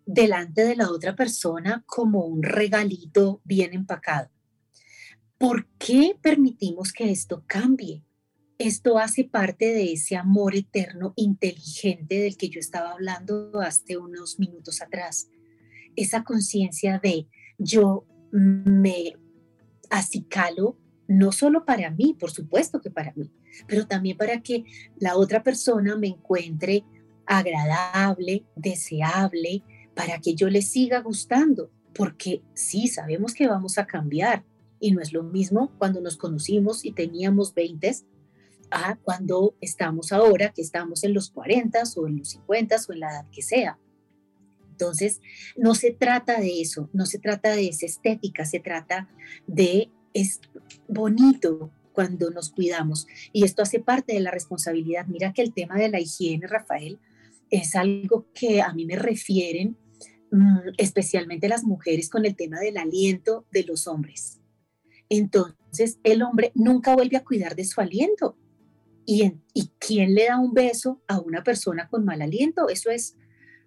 delante 0.07 0.65
de 0.65 0.77
la 0.77 0.91
otra 0.91 1.15
persona 1.15 1.85
como 1.87 2.27
un 2.27 2.43
regalito 2.43 3.41
bien 3.45 3.75
empacado. 3.75 4.31
¿Por 5.39 5.67
qué 5.79 6.17
permitimos 6.21 6.93
que 6.93 7.11
esto 7.11 7.45
cambie? 7.47 8.03
Esto 8.59 8.99
hace 8.99 9.25
parte 9.25 9.67
de 9.67 9.93
ese 9.93 10.17
amor 10.17 10.55
eterno 10.55 11.13
inteligente 11.17 12.21
del 12.21 12.37
que 12.37 12.49
yo 12.49 12.61
estaba 12.61 12.93
hablando 12.93 13.61
hace 13.61 13.97
unos 13.97 14.39
minutos 14.39 14.81
atrás. 14.81 15.29
Esa 15.97 16.23
conciencia 16.23 17.01
de 17.03 17.27
yo 17.59 18.07
me 18.31 19.17
acicalo 19.91 20.79
no 21.09 21.33
solo 21.33 21.65
para 21.65 21.91
mí, 21.91 22.17
por 22.19 22.31
supuesto 22.31 22.81
que 22.81 22.91
para 22.91 23.13
mí, 23.15 23.31
pero 23.67 23.87
también 23.87 24.17
para 24.17 24.41
que 24.41 24.65
la 24.99 25.17
otra 25.17 25.43
persona 25.43 25.97
me 25.97 26.09
encuentre 26.09 26.85
agradable, 27.27 28.45
deseable, 28.57 29.63
para 29.95 30.21
que 30.21 30.35
yo 30.35 30.49
le 30.49 30.63
siga 30.63 31.01
gustando, 31.01 31.71
porque 31.95 32.43
sí, 32.55 32.89
sabemos 32.89 33.35
que 33.35 33.49
vamos 33.49 33.79
a 33.79 33.87
cambiar 33.87 34.45
y 34.81 34.93
no 34.93 35.01
es 35.01 35.13
lo 35.13 35.23
mismo 35.23 35.73
cuando 35.79 36.01
nos 36.01 36.17
conocimos 36.17 36.85
y 36.85 36.93
teníamos 36.93 37.55
20 37.55 37.95
a 38.75 38.97
cuando 38.97 39.55
estamos 39.61 40.13
ahora, 40.13 40.53
que 40.53 40.63
estamos 40.63 41.05
en 41.05 41.15
los 41.15 41.31
40 41.31 41.83
o 41.97 42.09
en 42.09 42.19
los 42.19 42.31
50 42.31 42.77
o 42.89 42.93
en 42.93 43.01
la 43.01 43.11
edad 43.11 43.27
que 43.31 43.43
sea. 43.43 43.79
Entonces, 44.71 45.21
no 45.57 45.77
se 45.77 45.93
trata 45.93 46.41
de 46.41 46.61
eso, 46.61 46.91
no 46.93 47.07
se 47.07 47.21
trata 47.21 47.55
de 47.55 47.69
esa 47.69 47.87
estética, 47.87 48.45
se 48.45 48.59
trata 48.59 49.09
de, 49.47 49.91
es 50.13 50.41
bonito 50.89 51.71
cuando 51.93 52.31
nos 52.31 52.51
cuidamos. 52.51 53.07
Y 53.33 53.45
esto 53.45 53.63
hace 53.63 53.79
parte 53.79 54.15
de 54.15 54.21
la 54.21 54.33
responsabilidad. 54.33 55.07
Mira 55.07 55.33
que 55.33 55.43
el 55.43 55.55
tema 55.55 55.77
de 55.77 55.89
la 55.89 56.01
higiene, 56.01 56.49
Rafael, 56.49 56.99
es 57.51 57.77
algo 57.77 58.27
que 58.35 58.63
a 58.63 58.73
mí 58.73 58.85
me 58.85 58.97
refieren 58.97 59.77
mm, 60.33 60.71
especialmente 60.77 61.49
las 61.49 61.63
mujeres 61.63 62.11
con 62.11 62.27
el 62.27 62.35
tema 62.35 62.59
del 62.59 62.77
aliento 62.77 63.47
de 63.53 63.63
los 63.63 63.87
hombres. 63.87 64.41
Entonces, 65.09 66.01
el 66.03 66.23
hombre 66.23 66.51
nunca 66.57 66.97
vuelve 66.97 67.17
a 67.17 67.25
cuidar 67.25 67.55
de 67.55 67.65
su 67.65 67.81
aliento. 67.81 68.37
¿Y, 69.07 69.33
¿Y 69.53 69.71
quién 69.79 70.15
le 70.15 70.27
da 70.27 70.39
un 70.39 70.55
beso 70.55 71.03
a 71.09 71.19
una 71.21 71.43
persona 71.43 71.89
con 71.89 72.05
mal 72.05 72.23
aliento? 72.23 72.69
Eso 72.69 72.91
es 72.91 73.17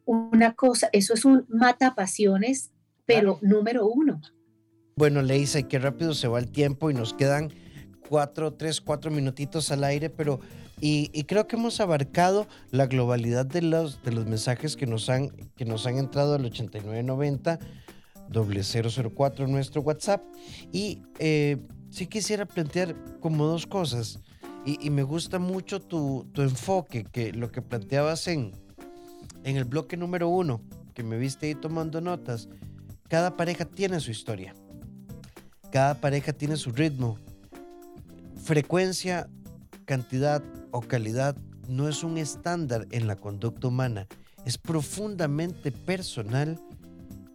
una 0.06 0.54
cosa, 0.54 0.90
eso 0.94 1.14
es 1.14 1.26
un 1.26 1.46
mata 1.50 1.94
pasiones, 1.96 2.72
pero 3.06 3.40
número 3.42 3.88
uno. 3.88 4.22
Bueno, 4.96 5.22
Leisa, 5.22 5.62
qué 5.64 5.80
rápido 5.80 6.14
se 6.14 6.28
va 6.28 6.40
el 6.40 6.50
tiempo 6.50 6.90
y 6.90 6.94
nos 6.94 7.14
quedan 7.14 7.52
cuatro, 8.10 8.54
tres, 8.54 8.82
cuatro 8.82 9.12
minutitos 9.12 9.72
al 9.72 9.84
aire, 9.84 10.10
pero 10.10 10.40
y, 10.80 11.24
creo 11.24 11.48
que 11.48 11.56
hemos 11.56 11.80
abarcado 11.80 12.48
la 12.70 12.86
globalidad 12.86 13.46
de 13.46 13.64
los, 13.64 14.02
de 14.04 14.12
los 14.12 14.28
mensajes 14.28 14.76
que 14.76 14.86
nos 14.86 15.10
han, 15.10 15.30
que 15.56 15.66
nos 15.66 15.88
han 15.88 15.98
entrado 15.98 16.36
al 16.36 16.46
8990 16.46 17.60
004 18.32 19.48
nuestro 19.48 19.82
WhatsApp. 19.82 20.24
Y 20.72 21.02
eh, 21.18 21.58
sí 21.90 22.06
quisiera 22.06 22.46
plantear 22.46 22.96
como 23.20 23.46
dos 23.48 23.66
cosas. 23.66 24.20
Y, 24.68 24.90
me 24.90 25.04
gusta 25.04 25.40
mucho 25.40 25.80
tu, 25.80 26.28
tu, 26.34 26.42
enfoque, 26.42 27.06
que 27.06 27.32
lo 27.32 27.50
que 27.54 27.62
planteabas 27.62 28.28
en, 28.28 28.52
en 29.46 29.56
el 29.56 29.64
bloque 29.64 29.96
número 29.96 30.28
uno, 30.28 30.62
que 30.94 31.04
me 31.04 31.18
viste 31.18 31.46
ahí 31.48 31.56
tomando 31.56 32.02
notas, 32.02 32.50
cada 33.08 33.38
pareja 33.38 33.64
tiene 33.64 34.02
su 34.02 34.12
historia. 34.12 34.54
Cada 35.72 36.02
pareja 36.02 36.34
tiene 36.34 36.58
su 36.58 36.74
ritmo. 36.74 37.18
Frecuencia, 38.44 39.30
cantidad 39.86 40.44
o 40.72 40.82
calidad 40.82 41.38
no 41.70 41.88
es 41.88 42.04
un 42.04 42.18
estándar 42.18 42.88
en 42.92 43.08
la 43.08 43.16
conducta 43.16 43.70
humana. 43.70 44.08
Es 44.44 44.58
profundamente 44.58 45.72
personal 45.72 46.60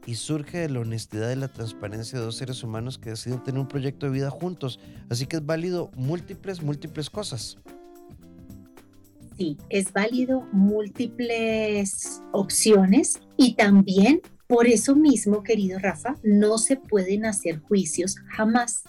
y 0.07 0.17
surge 0.17 0.59
de 0.59 0.69
la 0.69 0.81
honestidad 0.81 1.31
y 1.31 1.37
la 1.37 1.49
transparencia 1.49 2.19
de 2.19 2.25
dos 2.25 2.37
seres 2.37 2.63
humanos 2.63 2.99
que 2.99 3.11
deciden 3.11 3.43
tener 3.43 3.61
un 3.61 3.69
proyecto 3.69 4.07
de 4.07 4.13
vida 4.13 4.31
juntos. 4.31 4.81
Así 5.09 5.27
que 5.27 5.37
es 5.37 5.47
válido 5.47 5.91
múltiples, 5.97 6.63
múltiples 6.63 7.09
cosas 7.11 7.59
sí, 9.37 9.59
es 9.71 9.93
válido 9.93 10.47
múltiples 10.53 12.23
opciones 12.33 13.21
y 13.37 13.55
también 13.55 14.21
por 14.47 14.67
eso 14.67 14.95
mismo, 14.95 15.43
querido 15.43 15.79
Rafa, 15.79 16.17
no 16.23 16.59
se 16.59 16.77
pueden 16.77 17.25
hacer 17.25 17.59
juicios 17.61 18.17
jamás, 18.37 18.83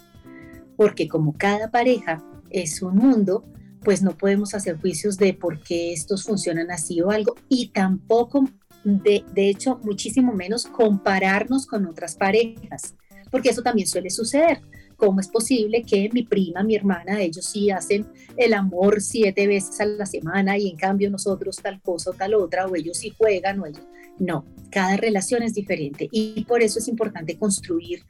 porque 0.76 1.08
como 1.08 1.34
cada 1.38 1.72
pareja 1.72 2.24
es 2.50 2.82
un 2.82 2.98
mundo, 2.98 3.46
pues 3.84 4.02
no 4.02 4.18
podemos 4.18 4.54
hacer 4.54 4.78
juicios 4.80 5.18
de 5.18 5.34
por 5.34 5.62
qué 5.62 5.94
estos 5.94 6.24
funcionan 6.24 6.70
así 6.70 7.02
o 7.02 7.10
algo 7.10 7.36
y 7.50 7.70
tampoco, 7.70 8.48
de, 8.84 9.24
de 9.34 9.50
hecho, 9.50 9.80
muchísimo 9.84 10.34
menos 10.34 10.66
compararnos 10.66 11.66
con 11.66 11.86
otras 11.86 12.16
parejas, 12.16 12.96
porque 13.32 13.50
eso 13.50 13.62
también 13.62 13.88
suele 13.88 14.10
suceder. 14.10 14.62
¿Cómo 14.96 15.20
es 15.20 15.28
posible 15.28 15.84
que 15.84 16.10
mi 16.14 16.24
prima, 16.24 16.64
mi 16.64 16.76
hermana, 16.76 17.22
ellos 17.22 17.46
sí 17.46 17.72
hacen 17.72 18.06
el 18.38 18.54
amor 18.54 19.02
siete 19.02 19.48
veces 19.48 19.82
a 19.82 19.86
la 19.86 20.06
semana 20.06 20.58
y 20.58 20.70
en 20.70 20.78
cambio 20.78 21.10
nosotros 21.10 21.58
tal 21.58 21.82
cosa 21.82 22.12
o 22.12 22.14
tal 22.14 22.36
otra, 22.36 22.68
o 22.68 22.76
ellos 22.76 22.98
sí 22.98 23.14
juegan 23.18 23.60
o 23.60 23.66
ellos... 23.66 23.84
No, 24.20 24.46
cada 24.70 24.96
relación 24.96 25.42
es 25.42 25.56
diferente 25.56 26.08
y 26.12 26.46
por 26.46 26.62
eso 26.62 26.80
es 26.80 26.88
importante 26.88 27.38
construir 27.38 28.06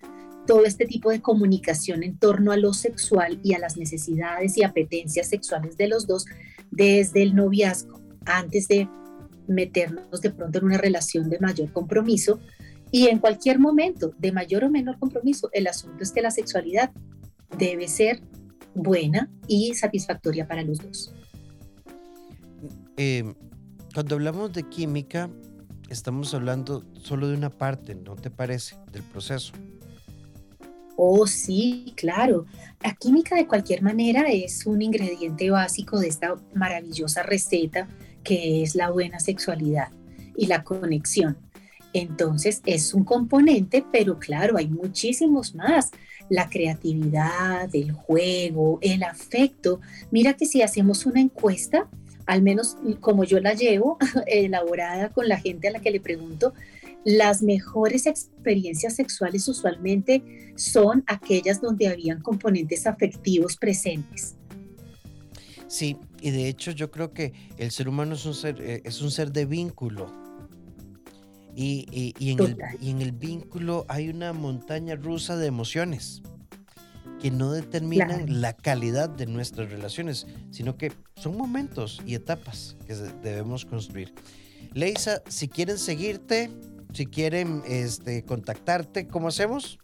todo 0.46 0.66
este 0.66 0.86
tipo 0.86 1.10
de 1.10 1.22
comunicación 1.22 2.04
en 2.04 2.18
torno 2.18 2.52
a 2.52 2.58
lo 2.58 2.74
sexual 2.74 3.40
y 3.42 3.54
a 3.54 3.60
las 3.60 3.78
necesidades 3.78 4.58
y 4.58 4.64
apetencias 4.64 5.30
sexuales 5.30 5.78
de 5.78 5.88
los 5.88 6.06
dos 6.06 6.26
desde 6.72 7.24
el 7.24 7.36
noviazgo, 7.36 8.02
antes 8.26 8.68
de 8.68 8.90
meternos 9.48 10.22
de 10.22 10.32
pronto 10.32 10.60
en 10.60 10.66
una 10.66 10.78
relación 10.78 11.30
de 11.30 11.40
mayor 11.40 11.72
compromiso, 11.72 12.40
y 12.92 13.08
en 13.08 13.18
cualquier 13.18 13.58
momento, 13.58 14.14
de 14.20 14.32
mayor 14.32 14.66
o 14.66 14.70
menor 14.70 15.00
compromiso, 15.00 15.50
el 15.52 15.66
asunto 15.66 16.04
es 16.04 16.12
que 16.12 16.22
la 16.22 16.30
sexualidad 16.30 16.92
debe 17.58 17.88
ser 17.88 18.22
buena 18.76 19.32
y 19.48 19.74
satisfactoria 19.74 20.48
para 20.48 20.62
los 20.62 20.78
dos. 20.78 21.14
Em, 22.96 23.34
cuando 23.94 24.14
hablamos 24.14 24.54
de 24.54 24.64
química, 24.64 25.30
estamos 25.90 26.34
hablando 26.36 26.86
solo 27.02 27.28
de 27.28 27.36
una 27.36 27.50
parte, 27.50 27.96
¿no 27.96 28.16
te 28.16 28.30
parece? 28.30 28.76
Del 28.92 29.02
proceso. 29.02 29.54
Oh, 30.96 31.26
sí, 31.26 31.94
claro. 31.96 32.46
La 32.84 32.94
química 32.94 33.36
de 33.36 33.48
cualquier 33.48 33.82
manera 33.82 34.30
es 34.30 34.68
un 34.68 34.82
ingrediente 34.82 35.50
básico 35.50 36.00
de 36.00 36.10
esta 36.10 36.36
maravillosa 36.54 37.24
receta 37.24 37.88
que 38.24 38.64
es 38.64 38.76
la 38.76 38.90
buena 38.90 39.20
sexualidad 39.20 39.90
y 40.36 40.48
la 40.48 40.64
conexión. 40.64 41.38
Entonces 41.94 42.62
es 42.66 42.94
un 42.94 43.04
componente, 43.04 43.86
pero 43.92 44.18
claro, 44.18 44.58
hay 44.58 44.68
muchísimos 44.68 45.54
más. 45.54 45.92
La 46.30 46.50
creatividad, 46.50 47.70
el 47.74 47.92
juego, 47.92 48.80
el 48.82 49.04
afecto. 49.04 49.80
Mira 50.10 50.34
que 50.34 50.48
si 50.48 50.62
hacemos 50.62 51.06
una 51.06 51.22
encuesta, 51.22 51.88
al 52.26 52.42
menos 52.42 52.78
como 53.00 53.24
yo 53.24 53.40
la 53.40 53.54
llevo, 53.54 53.98
elaborada 54.28 55.10
con 55.10 55.28
la 55.28 55.38
gente 55.38 55.68
a 55.68 55.72
la 55.72 55.80
que 55.80 55.92
le 55.92 56.00
pregunto, 56.00 56.54
las 57.06 57.44
mejores 57.44 58.08
experiencias 58.08 58.96
sexuales 58.96 59.48
usualmente 59.48 60.24
son 60.56 61.04
aquellas 61.06 61.62
donde 61.62 61.88
habían 61.88 62.22
componentes 62.22 62.88
afectivos 62.88 63.58
presentes. 63.58 64.36
Sí, 65.68 65.98
y 66.24 66.32
de 66.32 66.48
hecho 66.48 66.72
yo 66.72 66.90
creo 66.90 67.14
que 67.14 67.34
el 67.58 67.70
ser 67.72 67.90
humano 67.90 68.16
es 68.16 68.26
un 68.26 68.34
ser, 68.34 68.62
eh, 68.62 68.82
es 68.86 69.02
un 69.02 69.12
ser 69.12 69.34
de 69.34 69.46
vínculo. 69.46 70.10
Y, 71.54 71.86
en 72.20 72.40
el, 72.40 72.58
y, 72.82 72.90
en 72.90 73.02
el, 73.02 73.12
vínculo 73.12 73.86
hay 73.88 74.10
una 74.10 74.34
montaña 74.34 74.96
rusa 74.96 75.36
de 75.36 75.46
emociones 75.46 76.24
que 77.22 77.30
no 77.30 77.52
determinan 77.52 78.42
la 78.42 78.54
calidad 78.54 79.10
de 79.10 79.28
nuestras 79.28 79.70
relaciones, 79.70 80.26
sino 80.50 80.78
que 80.78 80.94
son 81.16 81.38
momentos 81.38 82.02
y 82.08 82.16
etapas 82.16 82.78
que 82.88 82.96
debemos 82.96 83.66
construir. 83.66 84.14
Leisa, 84.74 85.22
si 85.28 85.48
quieren 85.48 85.78
seguirte, 85.78 86.50
si 86.94 87.06
quieren 87.06 87.62
este, 87.68 88.24
contactarte, 88.24 89.08
¿cómo 89.08 89.28
hacemos? 89.28 89.78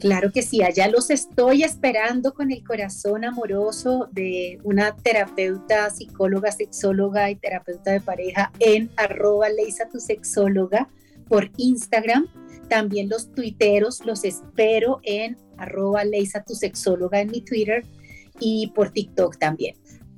Claro 0.00 0.32
que 0.32 0.40
sí, 0.40 0.62
allá 0.62 0.88
los 0.88 1.10
estoy 1.10 1.62
esperando 1.62 2.32
con 2.32 2.50
el 2.50 2.64
corazón 2.64 3.22
amoroso 3.22 4.08
de 4.10 4.58
una 4.64 4.96
terapeuta, 4.96 5.90
psicóloga, 5.90 6.50
sexóloga 6.52 7.30
y 7.30 7.36
terapeuta 7.36 7.92
de 7.92 8.00
pareja 8.00 8.50
en 8.60 8.90
arroba 8.96 9.50
Leisa 9.50 9.90
tu 9.90 10.00
sexóloga 10.00 10.88
por 11.28 11.50
Instagram. 11.58 12.28
También 12.70 13.10
los 13.10 13.30
tuiteros 13.32 14.00
los 14.06 14.24
espero 14.24 15.00
en 15.02 15.36
arroba 15.58 16.02
Leisa 16.04 16.42
tu 16.44 16.54
sexóloga 16.54 17.20
en 17.20 17.30
mi 17.30 17.42
Twitter 17.42 17.84
y 18.40 18.68
por 18.74 18.90
TikTok 18.90 19.36
también 19.36 19.76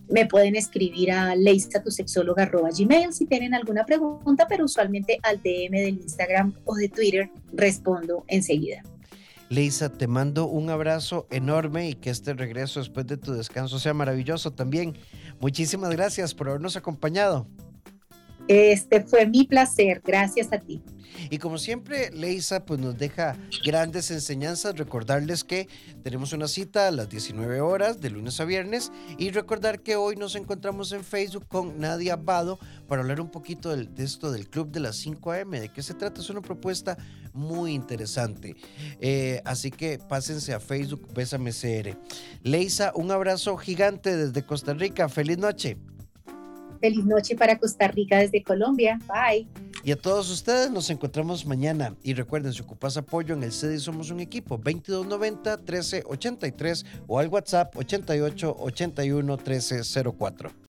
me 0.09 0.27
pueden 0.27 0.55
escribir 0.55 1.11
a 1.11 1.35
gmail 1.35 3.13
si 3.13 3.27
tienen 3.27 3.55
alguna 3.55 3.85
pregunta, 3.85 4.47
pero 4.47 4.67
usualmente 4.67 5.19
al 5.23 5.43
DM 5.43 5.73
del 5.73 6.01
Instagram 6.03 6.55
o 6.67 6.75
de 6.77 6.89
Twitter 6.89 7.31
respondo 7.53 8.25
enseguida. 8.29 8.83
Leisa, 9.53 9.91
te 9.91 10.07
mando 10.07 10.47
un 10.47 10.71
abrazo 10.71 11.27
enorme 11.31 11.91
y 11.91 11.95
que 11.95 12.09
este 12.09 12.33
regreso 12.33 12.81
después 12.81 13.07
de 13.07 13.19
tu 13.19 13.35
descanso 13.35 13.79
sea 13.79 13.93
maravilloso 13.93 14.51
también. 14.53 14.97
Muchísimas 15.41 15.91
gracias 15.91 16.33
por 16.33 16.49
habernos 16.49 16.75
acompañado. 16.77 17.47
Este 18.49 19.03
fue 19.03 19.27
mi 19.27 19.45
placer, 19.45 20.01
gracias 20.03 20.51
a 20.55 20.59
ti. 20.59 20.83
Y 21.31 21.37
como 21.37 21.59
siempre, 21.59 22.11
Leisa 22.13 22.65
pues 22.65 22.81
nos 22.81 22.97
deja 22.97 23.37
grandes 23.65 24.11
enseñanzas. 24.11 24.77
Recordarles 24.77 25.45
que 25.45 25.69
tenemos 26.03 26.33
una 26.33 26.49
cita 26.49 26.89
a 26.89 26.91
las 26.91 27.11
19 27.11 27.61
horas 27.61 28.01
de 28.01 28.09
lunes 28.09 28.41
a 28.41 28.47
viernes 28.47 28.91
y 29.19 29.31
recordar 29.31 29.81
que 29.81 29.97
hoy 29.97 30.17
nos 30.17 30.35
encontramos 30.35 30.93
en 30.93 31.05
Facebook 31.05 31.47
con 31.47 31.79
Nadia 31.79 32.15
Abado 32.15 32.59
para 32.89 33.03
hablar 33.03 33.21
un 33.21 33.31
poquito 33.31 33.77
de 33.77 34.03
esto 34.03 34.33
del 34.33 34.49
Club 34.49 34.71
de 34.71 34.81
las 34.81 34.97
5 34.97 35.33
AM. 35.33 35.51
¿De 35.51 35.69
qué 35.69 35.83
se 35.83 35.95
trata? 35.95 36.21
Es 36.21 36.31
una 36.31 36.41
propuesta 36.41 36.97
muy 37.33 37.73
interesante. 37.73 38.57
Eh, 39.01 39.41
así 39.45 39.71
que 39.71 39.99
pásense 39.99 40.53
a 40.53 40.61
Facebook 40.61 41.07
Bésame 41.15 41.53
CR. 41.53 41.97
Leisa, 42.43 42.93
un 42.95 43.11
abrazo 43.11 43.57
gigante 43.57 44.17
desde 44.17 44.45
Costa 44.45 44.75
Rica. 44.75 45.09
Feliz 45.09 45.39
noche. 45.39 45.77
Feliz 46.81 47.05
noche 47.05 47.37
para 47.37 47.59
Costa 47.59 47.87
Rica 47.89 48.19
desde 48.19 48.43
Colombia. 48.43 48.99
Bye. 49.07 49.47
Y 49.85 49.91
a 49.91 49.97
todos 49.97 50.31
ustedes 50.31 50.71
nos 50.71 50.91
encontramos 50.91 51.47
mañana. 51.47 51.97
Y 52.03 52.15
recuerden, 52.15 52.53
si 52.53 52.63
ocupas 52.63 52.97
apoyo 52.97 53.35
en 53.35 53.43
el 53.43 53.53
CD 53.53 53.79
Somos 53.79 54.11
un 54.11 54.21
Equipo, 54.21 54.57
2290 54.57 55.57
1383 55.57 56.87
o 57.07 57.19
al 57.19 57.29
WhatsApp 57.29 57.77
88 57.77 58.57
81 58.59 59.37
1304. 59.37 60.53